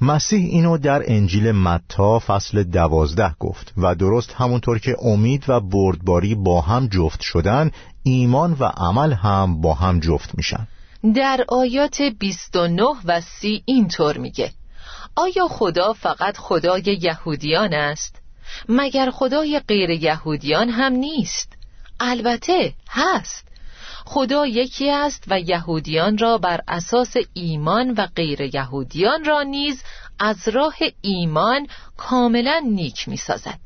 مسیح 0.00 0.48
اینو 0.50 0.78
در 0.78 1.02
انجیل 1.06 1.52
متا 1.52 2.18
فصل 2.18 2.62
دوازده 2.62 3.34
گفت 3.38 3.72
و 3.76 3.94
درست 3.94 4.32
همونطور 4.32 4.78
که 4.78 4.96
امید 5.02 5.44
و 5.48 5.60
بردباری 5.60 6.34
با 6.34 6.60
هم 6.60 6.86
جفت 6.86 7.20
شدن 7.20 7.70
ایمان 8.02 8.56
و 8.60 8.64
عمل 8.64 9.12
هم 9.12 9.60
با 9.60 9.74
هم 9.74 10.00
جفت 10.00 10.30
میشن. 10.34 10.66
در 11.14 11.44
آیات 11.48 12.02
29 12.18 12.82
و 13.04 13.20
30 13.20 13.62
اینطور 13.64 14.18
میگه 14.18 14.50
آیا 15.16 15.48
خدا 15.48 15.92
فقط 15.92 16.36
خدای 16.36 16.98
یهودیان 17.02 17.74
است؟ 17.74 18.16
مگر 18.68 19.10
خدای 19.10 19.60
غیر 19.68 19.90
یهودیان 19.90 20.68
هم 20.68 20.92
نیست؟ 20.92 21.52
البته 22.00 22.74
هست 22.88 23.50
خدا 24.04 24.46
یکی 24.46 24.90
است 24.90 25.24
و 25.28 25.40
یهودیان 25.40 26.18
را 26.18 26.38
بر 26.38 26.60
اساس 26.68 27.14
ایمان 27.34 27.90
و 27.90 28.06
غیر 28.16 28.40
یهودیان 28.40 29.24
را 29.24 29.42
نیز 29.42 29.82
از 30.18 30.48
راه 30.48 30.74
ایمان 31.00 31.66
کاملا 31.96 32.62
نیک 32.66 33.08
می 33.08 33.16
سازد 33.16 33.58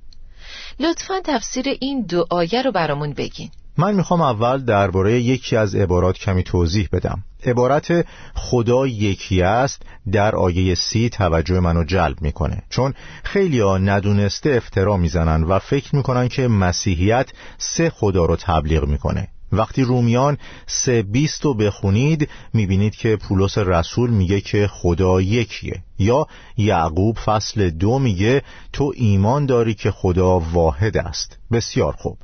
لطفا 0.80 1.20
تفسیر 1.24 1.64
این 1.80 2.02
دو 2.02 2.26
آیه 2.30 2.62
رو 2.62 2.72
برامون 2.72 3.12
بگین 3.12 3.50
من 3.76 3.94
می‌خوام 3.94 4.20
اول 4.20 4.64
درباره 4.64 5.20
یکی 5.20 5.56
از 5.56 5.74
عبارات 5.74 6.18
کمی 6.18 6.42
توضیح 6.42 6.88
بدم 6.92 7.24
عبارت 7.44 8.06
خدا 8.34 8.86
یکی 8.86 9.42
است 9.42 9.82
در 10.12 10.36
آیه 10.36 10.74
سی 10.74 11.08
توجه 11.08 11.60
منو 11.60 11.84
جلب 11.84 12.22
می‌کنه. 12.22 12.62
چون 12.70 12.94
خیلی 13.24 13.60
ها 13.60 13.78
ندونسته 13.78 14.50
افترا 14.50 14.96
می‌زنن 14.96 15.42
و 15.42 15.58
فکر 15.58 15.96
می‌کنن 15.96 16.28
که 16.28 16.48
مسیحیت 16.48 17.30
سه 17.58 17.90
خدا 17.90 18.24
رو 18.24 18.36
تبلیغ 18.36 18.84
می‌کنه. 18.84 19.28
وقتی 19.52 19.82
رومیان 19.82 20.38
سه 20.66 21.02
بیست 21.02 21.44
رو 21.44 21.54
بخونید 21.54 22.28
می‌بینید 22.54 22.94
که 22.94 23.16
پولس 23.16 23.58
رسول 23.58 24.10
میگه 24.10 24.40
که 24.40 24.66
خدا 24.72 25.20
یکیه. 25.20 25.82
یا 25.98 26.26
یعقوب 26.56 27.16
فصل 27.18 27.70
دو 27.70 27.98
میگه 27.98 28.42
تو 28.72 28.92
ایمان 28.96 29.46
داری 29.46 29.74
که 29.74 29.90
خدا 29.90 30.38
واحد 30.38 30.96
است. 30.96 31.38
بسیار 31.52 31.92
خوب. 31.92 32.18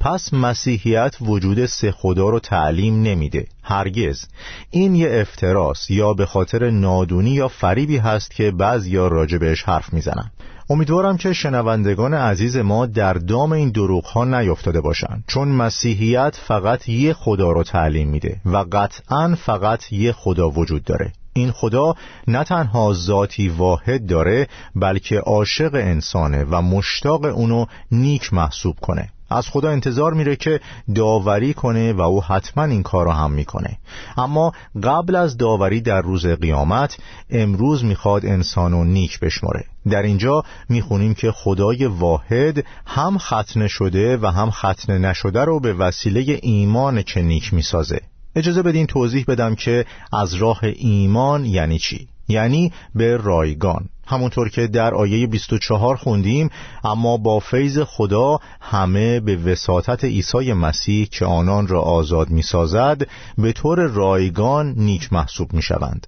پس 0.00 0.34
مسیحیت 0.34 1.16
وجود 1.20 1.66
سه 1.66 1.90
خدا 1.90 2.28
رو 2.28 2.40
تعلیم 2.40 3.02
نمیده. 3.02 3.46
هرگز. 3.62 4.24
این 4.70 4.94
یه 4.94 5.08
افتراس 5.12 5.90
یا 5.90 6.12
به 6.12 6.26
خاطر 6.26 6.70
نادونی 6.70 7.30
یا 7.30 7.48
فریبی 7.48 7.96
هست 7.96 8.30
که 8.30 8.50
بعضیا 8.50 9.08
راجع 9.08 9.38
بهش 9.38 9.62
حرف 9.62 9.92
می‌زنن. 9.92 10.30
امیدوارم 10.70 11.16
که 11.16 11.32
شنوندگان 11.32 12.14
عزیز 12.14 12.56
ما 12.56 12.86
در 12.86 13.14
دام 13.14 13.52
این 13.52 13.70
دروغ 13.70 14.04
ها 14.06 14.24
نیفتاده 14.24 14.80
باشند 14.80 15.24
چون 15.26 15.48
مسیحیت 15.48 16.36
فقط 16.46 16.88
یه 16.88 17.12
خدا 17.12 17.52
رو 17.52 17.62
تعلیم 17.62 18.08
میده 18.08 18.40
و 18.44 18.64
قطعا 18.72 19.34
فقط 19.44 19.92
یه 19.92 20.12
خدا 20.12 20.50
وجود 20.50 20.84
داره. 20.84 21.12
این 21.32 21.50
خدا 21.50 21.94
نه 22.28 22.44
تنها 22.44 22.92
ذاتی 22.94 23.48
واحد 23.48 24.06
داره 24.06 24.48
بلکه 24.76 25.18
عاشق 25.18 25.74
انسانه 25.74 26.44
و 26.44 26.62
مشتاق 26.62 27.24
اونو 27.24 27.66
نیک 27.92 28.32
محسوب 28.32 28.76
کنه. 28.80 29.10
از 29.30 29.48
خدا 29.48 29.70
انتظار 29.70 30.14
میره 30.14 30.36
که 30.36 30.60
داوری 30.94 31.54
کنه 31.54 31.92
و 31.92 32.00
او 32.00 32.24
حتما 32.24 32.64
این 32.64 32.82
کار 32.82 33.04
رو 33.04 33.12
هم 33.12 33.32
می‌کنه. 33.32 33.78
اما 34.16 34.52
قبل 34.82 35.16
از 35.16 35.36
داوری 35.36 35.80
در 35.80 36.00
روز 36.00 36.26
قیامت 36.26 36.96
امروز 37.30 37.84
می‌خواد 37.84 38.26
انسانو 38.26 38.84
نیک 38.84 39.20
بشمره 39.20 39.64
در 39.90 40.02
اینجا 40.02 40.42
می‌خونیم 40.68 41.14
که 41.14 41.32
خدای 41.32 41.86
واحد 41.86 42.64
هم 42.86 43.18
ختنه 43.18 43.68
شده 43.68 44.16
و 44.16 44.26
هم 44.26 44.50
ختنه 44.50 44.98
نشده 44.98 45.44
رو 45.44 45.60
به 45.60 45.74
وسیله 45.74 46.38
ایمان 46.42 47.02
که 47.02 47.22
نیک 47.22 47.54
می‌سازه. 47.54 48.00
اجازه 48.36 48.62
بدین 48.62 48.86
توضیح 48.86 49.24
بدم 49.28 49.54
که 49.54 49.84
از 50.12 50.34
راه 50.34 50.60
ایمان 50.62 51.44
یعنی 51.44 51.78
چی؟ 51.78 52.08
یعنی 52.28 52.72
به 52.94 53.16
رایگان. 53.16 53.88
همونطور 54.06 54.48
که 54.48 54.66
در 54.66 54.94
آیه 54.94 55.26
24 55.26 55.96
خوندیم 55.96 56.50
اما 56.84 57.16
با 57.16 57.38
فیض 57.38 57.78
خدا 57.78 58.38
همه 58.60 59.20
به 59.20 59.36
وساطت 59.36 60.04
عیسی 60.04 60.52
مسیح 60.52 61.06
که 61.06 61.24
آنان 61.24 61.66
را 61.66 61.80
آزاد 61.80 62.30
می 62.30 62.42
سازد 62.42 63.08
به 63.38 63.52
طور 63.52 63.86
رایگان 63.86 64.74
نیک 64.76 65.12
محسوب 65.12 65.52
می 65.52 65.62
شوند 65.62 66.06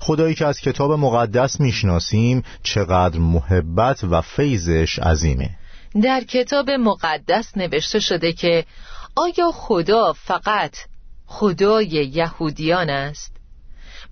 خدایی 0.00 0.34
که 0.34 0.46
از 0.46 0.60
کتاب 0.60 0.92
مقدس 0.92 1.60
می‌شناسیم 1.60 2.42
چقدر 2.62 3.18
محبت 3.18 4.04
و 4.04 4.20
فیضش 4.20 4.98
عظیمه. 4.98 5.50
در 6.02 6.20
کتاب 6.20 6.70
مقدس 6.70 7.56
نوشته 7.56 8.00
شده 8.00 8.32
که 8.32 8.64
آیا 9.16 9.50
خدا 9.54 10.12
فقط 10.12 10.76
خدای 11.26 11.86
یهودیان 11.86 12.90
است؟ 12.90 13.39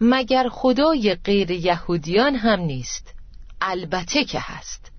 مگر 0.00 0.48
خدای 0.48 1.14
غیر 1.14 1.50
یهودیان 1.50 2.34
هم 2.34 2.60
نیست؟ 2.60 3.14
البته 3.60 4.24
که 4.24 4.40
هست. 4.42 4.92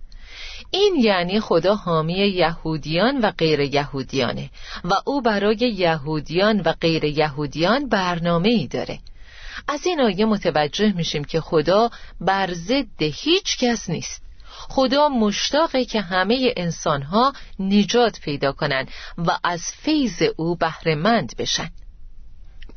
این 0.72 0.96
یعنی 0.96 1.40
خدا 1.40 1.76
حامی 1.76 2.14
یهودیان 2.14 3.18
و 3.22 3.32
غیر 3.32 3.60
یهودیانه 3.60 4.50
و 4.84 4.90
او 5.06 5.22
برای 5.22 5.58
یهودیان 5.58 6.62
و 6.62 6.74
غیر 6.82 7.04
یهودیان 7.04 7.90
برنامه 7.90 8.50
ای 8.50 8.68
داره. 8.68 9.00
از 9.68 9.86
این 9.86 10.02
آیه 10.02 10.26
متوجه 10.26 10.94
میشیم 10.96 11.24
که 11.24 11.42
خدا 11.42 11.90
بر 12.22 12.54
ضد 12.54 13.02
هیچ 13.02 13.58
کس 13.58 13.90
نیست. 13.90 14.22
خدا 14.70 15.10
مشتاقه 15.10 15.86
که 15.86 16.02
همه 16.02 16.54
انسانها 16.58 17.34
نجات 17.60 18.20
پیدا 18.20 18.52
کنند 18.52 18.88
و 19.18 19.38
از 19.44 19.62
فیض 19.62 20.24
او 20.38 20.56
بهرهمند 20.56 21.34
بشن. 21.38 21.70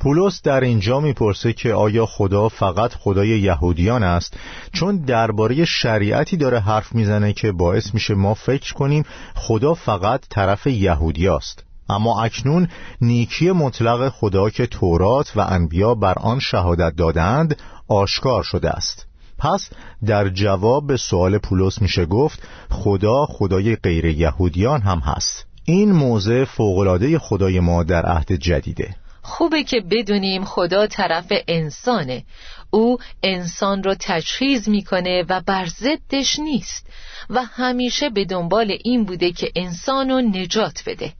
پولس 0.00 0.42
در 0.42 0.61
اینجا 0.61 1.00
می‌پرسه 1.00 1.52
که 1.52 1.74
آیا 1.74 2.07
خدا 2.07 2.48
فقط 2.48 2.94
خدای 2.94 3.28
یهودیان 3.28 4.02
است؟ 4.02 4.37
چون 4.72 4.96
درباره 4.96 5.64
شریعتی 5.64 6.37
داره 6.37 6.61
حرف 6.61 6.94
می‌زنه 6.94 7.33
که 7.33 7.52
باعث 7.52 7.94
میشه 7.94 8.14
ما 8.14 8.35
فکر 8.35 8.74
کنیم 8.74 9.05
خدا 9.35 9.74
فقط 9.74 10.20
طرف 10.31 10.66
یهودیاست 10.66 11.64
اما 11.88 12.22
اکنون 12.22 12.68
نیکی 13.00 13.50
مطلق 13.50 14.09
خدا 14.09 14.50
که 14.50 14.66
تورات 14.66 15.33
و 15.37 15.40
انبیا 15.40 15.94
بر 15.94 16.14
آن 16.18 16.38
شهادت 16.38 16.96
دادند 16.96 17.57
آشکار 17.88 18.42
شده 18.42 18.70
است. 18.70 19.07
پس 19.38 19.70
در 20.07 20.28
جواب 20.28 20.87
به 20.87 20.96
سوال 20.96 21.38
پولس 21.38 21.83
میشه 21.83 22.07
گفت 22.07 22.42
خدا 22.70 23.26
خدای 23.26 23.76
غیر 23.76 24.05
یهودیان 24.05 24.81
هم 24.81 24.98
هست. 24.98 25.46
این 25.64 25.92
موضع 25.92 26.44
فوقلاده 26.44 27.18
خدای 27.18 27.61
ما 27.61 27.83
در 27.83 28.07
عهد 28.07 28.33
جدیده. 28.33 28.96
خوبه 29.22 29.62
که 29.62 29.80
بدونیم 29.90 30.44
خدا 30.44 30.87
طرف 30.87 31.32
انسانه. 31.48 32.24
او 32.70 32.98
انسان 33.22 33.82
رو 33.82 33.94
تجهیز 34.00 34.68
می‌کنه 34.68 35.24
و 35.28 35.40
بر 35.40 35.66
ضدش 35.66 36.38
نیست. 36.38 36.87
و 37.30 37.42
همیشه 37.42 38.11
به 38.11 38.24
دنبال 38.24 38.76
این 38.85 39.04
بوده 39.04 39.32
که 39.32 39.52
انسان 39.56 40.11
رو 40.11 40.20
نجات 40.20 40.82
بده. 40.87 41.12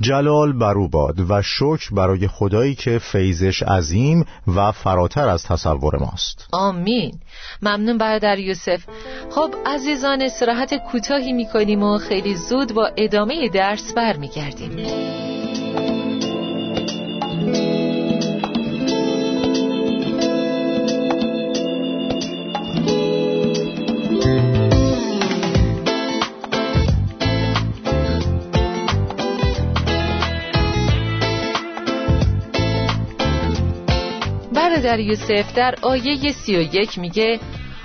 جلال 0.00 0.52
برو 0.52 0.88
باد 0.88 1.30
و 1.30 1.42
شکر 1.42 1.90
برای 1.92 2.28
خدایی 2.28 2.74
که 2.74 2.98
فیضش 2.98 3.62
عظیم 3.62 4.24
و 4.46 4.72
فراتر 4.72 5.28
از 5.28 5.44
تصور 5.44 5.96
ماست. 5.96 6.46
آمین. 6.52 7.20
ممنون 7.62 7.98
برادر 7.98 8.38
یوسف. 8.38 8.84
خب 9.30 9.54
عزیزان 9.66 10.22
استراحت 10.22 10.74
کوتاهی 10.74 11.32
می‌کنیم 11.32 11.82
و 11.82 11.98
خیلی 11.98 12.34
زود 12.34 12.74
با 12.74 12.90
ادامه 12.96 13.48
درس 13.48 13.94
برمیگردیم. 13.94 15.27
در 34.88 35.00
یوسف 35.00 35.54
در 35.54 35.74
آیه 35.82 36.32
سی 36.32 36.56
و 36.56 36.60
یک 36.60 36.98
میگه 36.98 37.40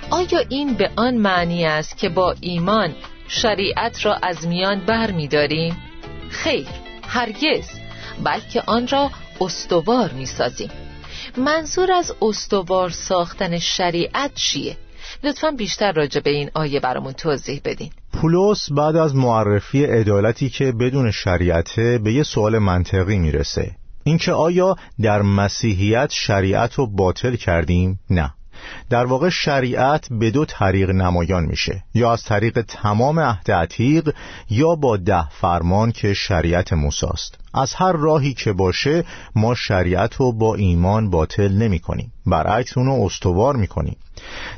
آیا 0.09 0.39
این 0.49 0.73
به 0.73 0.91
آن 0.95 1.17
معنی 1.17 1.65
است 1.65 1.97
که 1.97 2.09
با 2.09 2.35
ایمان 2.41 2.95
شریعت 3.27 4.05
را 4.05 4.15
از 4.15 4.47
میان 4.47 4.79
بر 4.79 5.11
میداریم؟ 5.11 5.77
خیر 6.29 6.67
هرگز 7.07 7.69
بلکه 8.23 8.63
آن 8.65 8.87
را 8.87 9.11
استوار 9.41 10.11
می‌سازیم 10.11 10.69
منظور 11.37 11.91
از 11.91 12.13
استوار 12.21 12.89
ساختن 12.89 13.59
شریعت 13.59 14.31
چیه؟ 14.35 14.77
لطفا 15.23 15.51
بیشتر 15.51 15.91
راجع 15.91 16.21
به 16.21 16.29
این 16.29 16.51
آیه 16.53 16.79
برامون 16.79 17.13
توضیح 17.13 17.61
بدین 17.65 17.91
پولس 18.13 18.71
بعد 18.71 18.95
از 18.95 19.15
معرفی 19.15 19.85
عدالتی 19.85 20.49
که 20.49 20.71
بدون 20.71 21.11
شریعته 21.11 21.99
به 22.03 22.13
یه 22.13 22.23
سوال 22.23 22.57
منطقی 22.59 23.17
می‌رسه 23.17 23.71
اینکه 24.03 24.31
آیا 24.31 24.75
در 25.01 25.21
مسیحیت 25.21 26.09
شریعت 26.11 26.73
رو 26.73 26.87
باطل 26.87 27.35
کردیم؟ 27.35 27.99
نه. 28.09 28.33
در 28.89 29.05
واقع 29.05 29.29
شریعت 29.29 30.07
به 30.11 30.31
دو 30.31 30.45
طریق 30.45 30.89
نمایان 30.89 31.43
میشه. 31.43 31.83
یا 31.93 32.11
از 32.13 32.23
طریق 32.23 32.61
تمام 32.61 33.19
عهد 33.19 33.51
عتیق 33.51 34.13
یا 34.49 34.75
با 34.75 34.97
ده 34.97 35.29
فرمان 35.29 35.91
که 35.91 36.13
شریعت 36.13 36.73
موساست. 36.73 37.37
از 37.53 37.73
هر 37.73 37.91
راهی 37.91 38.33
که 38.33 38.53
باشه 38.53 39.03
ما 39.35 39.55
شریعت 39.55 40.15
رو 40.15 40.31
با 40.31 40.55
ایمان 40.55 41.09
باطل 41.09 41.51
نمی 41.51 41.79
کنیم 41.79 42.11
برعکس 42.25 42.77
اونو 42.77 43.03
استوار 43.05 43.55
می 43.55 43.67
کنیم 43.67 43.97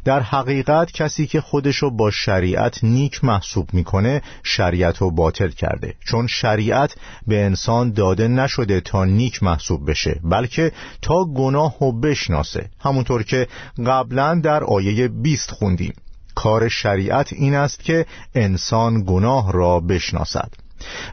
در 0.05 0.19
حقیقت 0.19 0.91
کسی 0.91 1.27
که 1.27 1.41
خودشو 1.41 1.89
با 1.89 2.11
شریعت 2.11 2.83
نیک 2.83 3.23
محسوب 3.23 3.73
می‌کنه 3.73 4.21
شریعت 4.43 4.97
رو 4.97 5.11
باطل 5.11 5.49
کرده. 5.49 5.93
چون 6.05 6.27
شریعت 6.27 6.95
به 7.27 7.45
انسان 7.45 7.91
داده 7.91 8.27
نشده 8.27 8.81
تا 8.81 9.05
نیک 9.05 9.43
محسوب 9.43 9.89
بشه 9.89 10.19
بلکه 10.23 10.71
تا 11.01 11.25
گناه 11.25 11.83
و 11.83 11.91
بشناسه. 11.91 12.69
همونطور 12.79 13.23
که 13.23 13.47
قبلا 13.85 14.39
در 14.43 14.63
آیه 14.63 15.07
20 15.07 15.51
خوندیم. 15.51 15.93
کار 16.35 16.69
شریعت 16.69 17.33
این 17.33 17.55
است 17.55 17.83
که 17.83 18.05
انسان 18.35 19.03
گناه 19.07 19.51
را 19.51 19.79
بشناسد. 19.79 20.51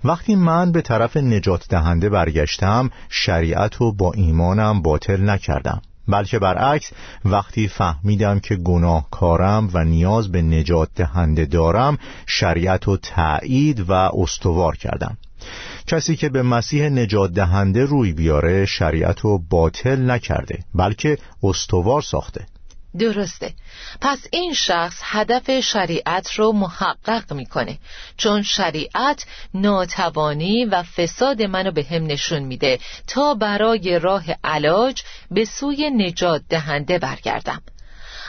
وقتی 0.04 0.34
من 0.34 0.72
به 0.72 0.82
طرف 0.82 1.16
نجات 1.16 1.68
دهنده 1.68 2.08
برگشتم 2.08 2.90
شریعت 3.08 3.74
رو 3.74 3.92
با 3.92 4.12
ایمانم 4.12 4.82
باطل 4.82 5.30
نکردم. 5.30 5.82
بلکه 6.08 6.38
برعکس 6.38 6.90
وقتی 7.24 7.68
فهمیدم 7.68 8.40
که 8.40 8.56
گناهکارم 8.56 9.70
و 9.72 9.84
نیاز 9.84 10.32
به 10.32 10.42
نجات 10.42 10.88
دهنده 10.94 11.44
دارم 11.44 11.98
شریعت 12.26 12.84
رو 12.84 12.96
تایید 12.96 13.90
و 13.90 13.92
استوار 13.92 14.76
کردم. 14.76 15.16
کسی 15.86 16.16
که 16.16 16.28
به 16.28 16.42
مسیح 16.42 16.88
نجات 16.88 17.32
دهنده 17.32 17.84
روی 17.84 18.12
بیاره 18.12 18.66
شریعت 18.66 19.20
رو 19.20 19.38
باطل 19.50 20.10
نکرده 20.10 20.58
بلکه 20.74 21.18
استوار 21.42 22.02
ساخته. 22.02 22.46
درسته. 22.98 23.54
پس 24.00 24.26
این 24.32 24.54
شخص 24.54 25.00
هدف 25.02 25.60
شریعت 25.60 26.32
رو 26.32 26.52
محقق 26.52 27.32
می‌کنه. 27.32 27.78
چون 28.16 28.42
شریعت 28.42 29.26
ناتوانی 29.54 30.64
و 30.64 30.82
فساد 30.82 31.42
منو 31.42 31.70
به 31.70 31.86
هم 31.90 32.06
نشون 32.06 32.42
میده. 32.42 32.78
تا 33.06 33.34
برای 33.34 33.98
راه 33.98 34.24
علاج 34.44 35.02
به 35.30 35.44
سوی 35.44 35.90
نجات 35.90 36.42
دهنده 36.48 36.98
برگردم. 36.98 37.62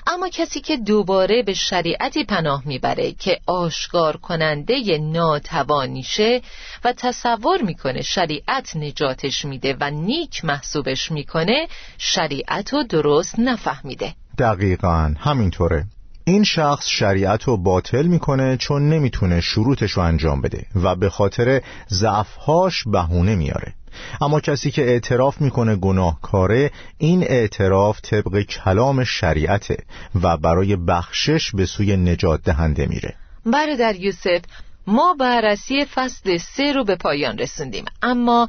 اما 0.08 0.30
کسی 0.30 0.62
که 0.62 0.78
دوباره 0.78 1.44
به 1.44 1.54
شریعتی 1.54 2.24
پناه 2.24 2.64
می‌بره 2.66 3.12
که 3.12 3.40
آشکار 3.48 4.18
کننده 4.18 4.98
ناتوانیشه 4.98 6.42
و 6.84 6.94
تصور 6.94 7.62
می‌کنه 7.62 8.02
شریعت 8.02 8.76
نجاتش 8.76 9.46
میده 9.46 9.78
و 9.80 9.92
نیک 9.92 10.46
محسوبش 10.46 11.12
می‌کنه 11.12 11.68
شریعت 11.98 12.74
رو 12.74 12.84
درست 12.84 13.40
نفهمیده. 13.40 14.16
دقیقا 14.38 15.14
همینطوره. 15.20 15.86
این 16.26 16.44
شخص 16.44 16.88
شریعت 16.88 17.44
رو 17.44 17.58
باطل 17.58 18.06
می‌کنه 18.06 18.58
چون 18.58 18.90
نمی‌تونه 18.90 19.42
شروطش 19.42 19.92
رو 19.92 20.04
انجام 20.04 20.42
بده 20.42 20.66
و 20.84 20.96
به 20.96 21.10
خاطر 21.10 21.62
ضعفهاش 21.90 22.84
بهونه 22.84 23.36
میاره. 23.36 23.74
اما 24.22 24.40
کسی 24.40 24.72
که 24.72 24.82
اعتراف 24.82 25.42
می‌کنه 25.42 25.76
گناهکاره 25.76 26.72
این 26.98 27.24
اعتراف 27.24 28.02
طبق 28.02 28.42
کلام 28.42 29.04
شریعته 29.04 29.78
و 30.22 30.38
برای 30.38 30.76
بخشش 30.76 31.52
به 31.52 31.66
سوی 31.66 31.98
نجات 31.98 32.44
دهنده 32.44 32.88
میره. 32.88 33.16
برادر 33.46 33.96
یوسف 33.96 34.42
ما 34.88 35.16
بررسی 35.20 35.86
فصل 35.86 36.38
سه 36.38 36.74
رو 36.74 36.84
به 36.84 36.96
پایان 36.96 37.38
رسوندیم. 37.38 37.86
اما 38.02 38.48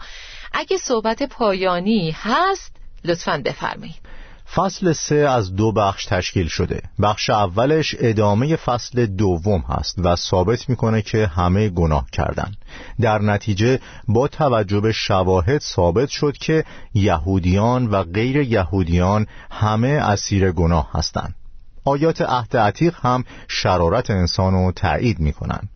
اگه 0.53 0.77
صحبت 0.77 1.23
پایانی 1.23 2.17
هست 2.23 2.73
لطفا 3.05 3.43
بفرمایید. 3.45 4.14
فصل 4.55 4.93
سه 4.93 5.15
از 5.15 5.55
دو 5.57 5.73
بخش 5.73 6.05
تشکیل 6.05 6.49
شده. 6.49 6.83
بخش 7.03 7.31
اولش 7.31 7.95
ادامه 7.99 8.57
فصل 8.57 9.07
دوم 9.07 9.65
هست 9.69 9.99
و 9.99 10.17
ثابت 10.17 10.69
می‌کنه 10.69 11.03
که 11.03 11.27
همه 11.27 11.69
گناه 11.69 12.07
کردن. 12.13 12.53
در 13.01 13.19
نتیجه 13.19 13.81
با 14.09 14.29
توجه 14.29 14.81
به 14.81 14.93
شواهد 14.93 15.61
ثابت 15.61 16.09
شد 16.09 16.37
که 16.37 16.65
یهودیان 16.95 17.87
و 17.87 18.03
غیر 18.03 18.37
یهودیان 18.37 19.27
همه 19.51 19.89
اسیر 19.89 20.53
گناه 20.53 20.91
هستند. 20.93 21.35
آیات 21.85 22.23
عهد 22.23 22.57
عتیق 22.57 22.95
هم 23.03 23.25
شرارت 23.49 24.11
انسان 24.11 24.53
رو 24.53 24.73
تایید 24.73 25.21
می‌کنن. 25.21 25.69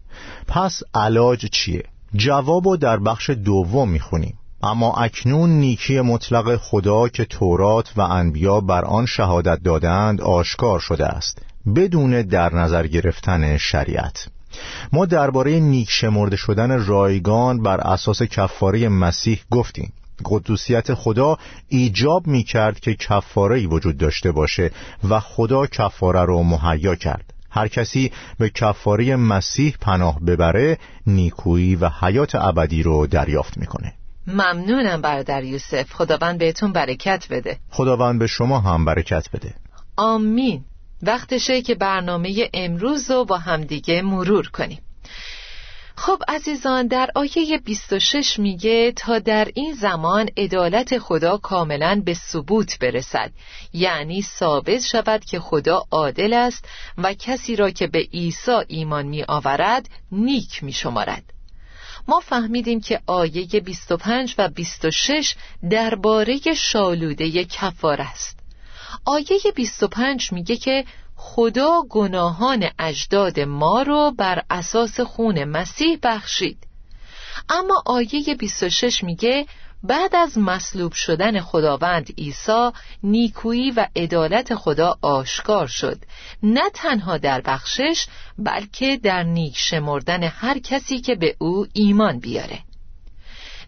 پس 0.46 0.82
علاج 0.94 1.46
چیه؟ 1.46 1.82
جواب 2.14 2.76
در 2.76 2.96
بخش 2.96 3.30
دوم 3.30 3.88
می‌خونیم. 3.88 4.38
اما 4.62 4.92
اکنون 4.92 5.50
نیکی 5.50 6.00
مطلق 6.00 6.56
خدا 6.56 7.08
که 7.08 7.24
تورات 7.24 7.92
و 7.96 8.00
انبیا 8.00 8.60
بر 8.60 8.84
آن 8.84 9.06
شهادت 9.06 9.62
دادند 9.62 10.20
آشکار 10.20 10.80
شده 10.80 11.06
است 11.06 11.42
بدون 11.76 12.22
در 12.22 12.54
نظر 12.54 12.86
گرفتن 12.86 13.56
شریعت. 13.56 14.28
ما 14.92 15.06
درباره 15.06 15.60
نیک 15.60 15.90
شمرده 15.90 16.36
شدن 16.36 16.84
رایگان 16.86 17.62
بر 17.62 17.80
اساس 17.80 18.22
کفاره 18.22 18.88
مسیح 18.88 19.40
گفتیم. 19.50 19.92
قدوسیت 20.24 20.94
خدا 20.94 21.38
ایجاب 21.68 22.26
می 22.26 22.42
کرد 22.42 22.80
که 22.80 22.94
کفاره 22.94 23.66
وجود 23.66 23.98
داشته 23.98 24.32
باشه 24.32 24.70
و 25.08 25.20
خدا 25.20 25.66
کفاره 25.66 26.24
رو 26.24 26.42
مهیا 26.42 26.94
کرد. 26.94 27.34
هر 27.50 27.68
کسی 27.68 28.12
به 28.38 28.50
کفاره 28.50 29.16
مسیح 29.16 29.74
پناه 29.80 30.20
ببره 30.20 30.78
نیکویی 31.06 31.76
و 31.76 31.90
حیات 32.00 32.34
ابدی 32.34 32.82
رو 32.82 33.06
دریافت 33.06 33.58
می‌کنه. 33.58 33.92
ممنونم 34.28 35.00
برادر 35.00 35.44
یوسف. 35.44 35.92
خداوند 35.92 36.38
بهتون 36.38 36.72
برکت 36.72 37.26
بده. 37.30 37.58
خداوند 37.70 38.18
به 38.18 38.26
شما 38.26 38.60
هم 38.60 38.84
برکت 38.84 39.28
بده. 39.32 39.54
آمین. 39.96 40.64
وقتشه 41.02 41.62
که 41.62 41.74
برنامه 41.74 42.50
امروز 42.54 43.10
رو 43.10 43.24
با 43.24 43.38
همدیگه 43.38 44.02
مرور 44.02 44.48
کنیم. 44.48 44.78
خب 45.96 46.22
عزیزان 46.28 46.86
در 46.86 47.10
آیه 47.14 47.58
26 47.64 48.38
میگه 48.38 48.92
تا 48.92 49.18
در 49.18 49.48
این 49.54 49.74
زمان 49.74 50.28
عدالت 50.36 50.98
خدا 50.98 51.36
کاملا 51.36 52.02
به 52.04 52.14
ثبوت 52.14 52.78
برسد. 52.78 53.32
یعنی 53.72 54.22
ثابت 54.22 54.80
شود 54.80 55.24
که 55.24 55.40
خدا 55.40 55.84
عادل 55.90 56.32
است 56.32 56.64
و 56.98 57.14
کسی 57.14 57.56
را 57.56 57.70
که 57.70 57.86
به 57.86 57.98
عیسی 58.12 58.58
ایمان 58.68 59.06
می 59.06 59.24
آورد 59.28 59.88
نیک 60.12 60.64
می 60.64 60.72
شمارد 60.72 61.37
ما 62.08 62.20
فهمیدیم 62.20 62.80
که 62.80 63.00
آیه 63.06 63.60
25 63.60 64.34
و 64.38 64.48
26 64.48 65.34
درباره 65.70 66.38
شالوده 66.54 67.44
کفار 67.44 68.00
است. 68.00 68.38
آیه 69.04 69.38
25 69.56 70.32
میگه 70.32 70.56
که 70.56 70.84
خدا 71.16 71.82
گناهان 71.90 72.64
اجداد 72.78 73.40
ما 73.40 73.82
رو 73.82 74.14
بر 74.18 74.42
اساس 74.50 75.00
خون 75.00 75.44
مسیح 75.44 75.98
بخشید. 76.02 76.58
اما 77.48 77.82
آیه 77.86 78.34
26 78.38 79.04
میگه 79.04 79.46
بعد 79.82 80.16
از 80.16 80.38
مصلوب 80.38 80.92
شدن 80.92 81.40
خداوند 81.40 82.12
عیسی 82.18 82.70
نیکویی 83.02 83.70
و 83.70 83.86
عدالت 83.96 84.54
خدا 84.54 84.98
آشکار 85.02 85.66
شد. 85.66 85.98
نه 86.42 86.70
تنها 86.74 87.18
در 87.18 87.40
بخشش 87.40 88.06
بلکه 88.38 88.96
در 88.96 89.22
نیک 89.22 89.56
شمردن 89.56 90.22
هر 90.22 90.58
کسی 90.58 91.00
که 91.00 91.14
به 91.14 91.36
او 91.38 91.66
ایمان 91.72 92.18
بیاره. 92.18 92.58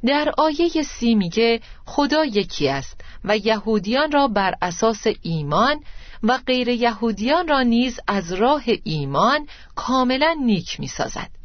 در 0.07 0.35
آیه 0.39 0.83
سی 0.83 1.15
میگه 1.15 1.61
خدا 1.87 2.25
یکی 2.25 2.69
است 2.69 3.01
و 3.25 3.37
یهودیان 3.37 4.13
را 4.13 4.29
بر 4.29 4.55
اساس 4.63 5.07
ایمان 5.23 5.85
و 6.23 6.39
غیر 6.47 6.69
یهودیان 6.69 7.49
را 7.49 7.63
نیز 7.63 8.01
از 8.07 8.33
راه 8.33 8.63
ایمان 8.85 9.47
کاملا 9.75 10.37
نیک 10.45 10.81
می‌سازد. 10.81 11.40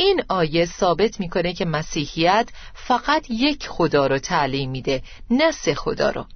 این 0.00 0.22
آیه 0.28 0.66
ثابت 0.66 1.20
می‌کنه 1.20 1.52
که 1.52 1.64
مسیحیت 1.64 2.48
فقط 2.74 3.30
یک 3.30 3.68
خدا 3.68 4.06
رو 4.06 4.18
تعلیم 4.18 4.70
میده 4.70 5.02
نه 5.30 5.50
سه 5.50 5.74
خدا 5.74 6.10
رو. 6.10 6.26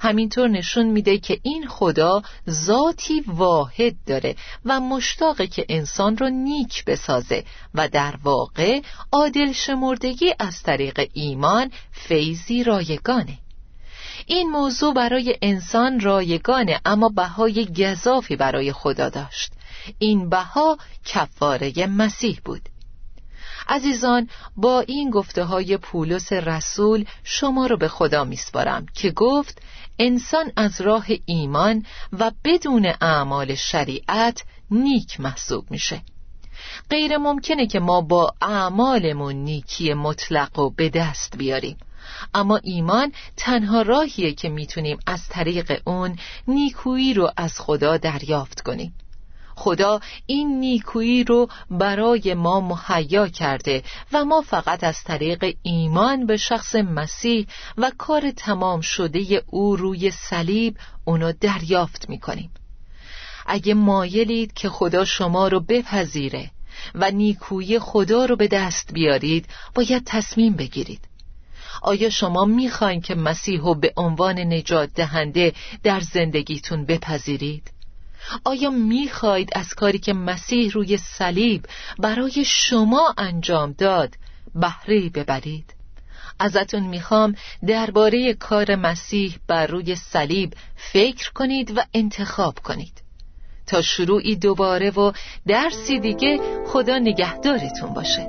همینطور 0.00 0.48
نشون 0.48 0.86
میده 0.86 1.18
که 1.18 1.40
این 1.42 1.66
خدا 1.68 2.22
ذاتی 2.50 3.20
واحد 3.26 3.94
داره 4.06 4.36
و 4.64 4.80
مشتاقه 4.80 5.46
که 5.46 5.66
انسان 5.68 6.16
رو 6.16 6.28
نیک 6.28 6.84
بسازه 6.84 7.44
و 7.74 7.88
در 7.88 8.14
واقع 8.22 8.80
عادل 9.12 9.52
شمردگی 9.52 10.34
از 10.38 10.62
طریق 10.62 11.10
ایمان 11.12 11.70
فیضی 11.92 12.64
رایگانه. 12.64 13.38
این 14.26 14.50
موضوع 14.50 14.94
برای 14.94 15.36
انسان 15.42 16.00
رایگانه 16.00 16.80
اما 16.84 17.08
بهای 17.08 17.66
گذافی 17.66 18.36
برای 18.36 18.72
خدا 18.72 19.08
داشت. 19.08 19.52
این 19.98 20.28
بها 20.28 20.78
کفاره 21.04 21.86
مسیح 21.86 22.40
بود. 22.44 22.68
عزیزان 23.68 24.28
با 24.56 24.80
این 24.80 25.10
گفته 25.10 25.44
های 25.44 25.76
پولس 25.76 26.32
رسول 26.32 27.04
شما 27.24 27.66
رو 27.66 27.76
به 27.76 27.88
خدا 27.88 28.24
میسپارم 28.24 28.86
که 28.94 29.10
گفت 29.10 29.62
انسان 29.98 30.52
از 30.56 30.80
راه 30.80 31.06
ایمان 31.26 31.86
و 32.18 32.32
بدون 32.44 32.92
اعمال 33.00 33.54
شریعت 33.54 34.42
نیک 34.70 35.20
محسوب 35.20 35.70
میشه. 35.70 36.02
غیر 36.90 37.16
ممکنه 37.16 37.66
که 37.66 37.80
ما 37.80 38.00
با 38.00 38.34
اعمالمون 38.42 39.34
نیکی 39.34 39.94
مطلق 39.94 40.58
و 40.58 40.70
به 40.70 40.88
دست 40.88 41.36
بیاریم. 41.36 41.76
اما 42.34 42.60
ایمان 42.62 43.12
تنها 43.36 43.82
راهیه 43.82 44.32
که 44.32 44.48
می‌تونیم 44.48 44.98
از 45.06 45.28
طریق 45.28 45.80
اون 45.84 46.18
نیکویی 46.48 47.14
رو 47.14 47.30
از 47.36 47.60
خدا 47.60 47.96
دریافت 47.96 48.60
کنیم. 48.60 48.94
خدا 49.56 50.00
این 50.26 50.60
نیکویی 50.60 51.24
رو 51.24 51.48
برای 51.70 52.34
ما 52.34 52.60
مهیا 52.60 53.28
کرده 53.28 53.82
و 54.12 54.24
ما 54.24 54.40
فقط 54.40 54.84
از 54.84 55.04
طریق 55.04 55.56
ایمان 55.62 56.26
به 56.26 56.36
شخص 56.36 56.74
مسیح 56.74 57.46
و 57.78 57.92
کار 57.98 58.30
تمام 58.30 58.80
شده 58.80 59.42
او 59.46 59.76
روی 59.76 60.10
صلیب 60.10 60.76
اونو 61.04 61.32
دریافت 61.40 62.08
می‌کنیم 62.08 62.50
اگه 63.46 63.74
مایلید 63.74 64.52
که 64.52 64.68
خدا 64.68 65.04
شما 65.04 65.48
رو 65.48 65.60
بپذیره 65.60 66.50
و 66.94 67.10
نیکویی 67.10 67.78
خدا 67.78 68.24
رو 68.24 68.36
به 68.36 68.48
دست 68.48 68.92
بیارید 68.92 69.46
باید 69.74 70.02
تصمیم 70.06 70.52
بگیرید 70.52 71.08
آیا 71.82 72.10
شما 72.10 72.44
می‌خواین 72.44 73.00
که 73.00 73.14
مسیح 73.14 73.60
رو 73.60 73.74
به 73.74 73.92
عنوان 73.96 74.38
نجات 74.38 74.90
دهنده 74.94 75.52
در 75.82 76.00
زندگیتون 76.00 76.84
بپذیرید؟ 76.84 77.75
آیا 78.44 78.70
می‌خواید 78.70 79.50
از 79.52 79.74
کاری 79.74 79.98
که 79.98 80.12
مسیح 80.12 80.72
روی 80.72 80.96
صلیب 80.96 81.66
برای 81.98 82.44
شما 82.46 83.14
انجام 83.18 83.72
داد 83.72 84.14
بهره 84.54 85.08
ببرید؟ 85.08 85.74
ازتون 86.38 86.82
می‌خوام 86.82 87.34
درباره 87.66 88.34
کار 88.34 88.74
مسیح 88.74 89.34
بر 89.46 89.66
روی 89.66 89.94
صلیب 89.94 90.54
فکر 90.76 91.32
کنید 91.32 91.78
و 91.78 91.80
انتخاب 91.94 92.58
کنید. 92.58 93.02
تا 93.66 93.82
شروعی 93.82 94.36
دوباره 94.36 94.90
و 94.90 95.12
درسی 95.46 96.00
دیگه 96.00 96.40
خدا 96.66 96.98
نگهدارتون 96.98 97.94
باشه. 97.94 98.28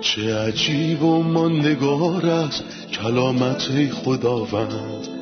چه 0.00 0.38
عجیب 0.38 1.02
و 1.02 1.22
ماندگار 1.22 2.26
است 2.26 2.64
کلامت 2.92 3.92
خداوند. 3.92 5.15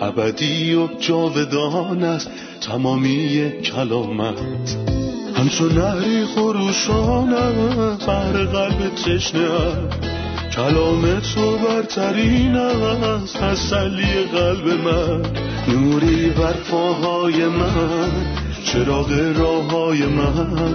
ابدی 0.00 0.74
و 0.74 0.88
جاودان 0.98 2.02
است 2.02 2.30
تمامی 2.60 3.50
کلامت. 3.62 4.76
همچون 5.34 5.72
نهری 5.72 6.24
خروشانم 6.24 7.98
بر 8.06 8.32
قلب 8.32 8.94
تشنه 8.94 9.48
کلام 10.52 11.20
تو 11.20 11.58
برترین 11.58 12.56
است 12.56 13.36
تسلی 13.36 14.24
قلب 14.32 14.68
من. 14.68 15.22
نوری 15.68 16.30
بر 16.30 16.54
پاهای 16.70 17.44
من 17.44 18.10
چراغ 18.64 19.12
راه 19.36 19.70
های 19.70 20.06
من. 20.06 20.74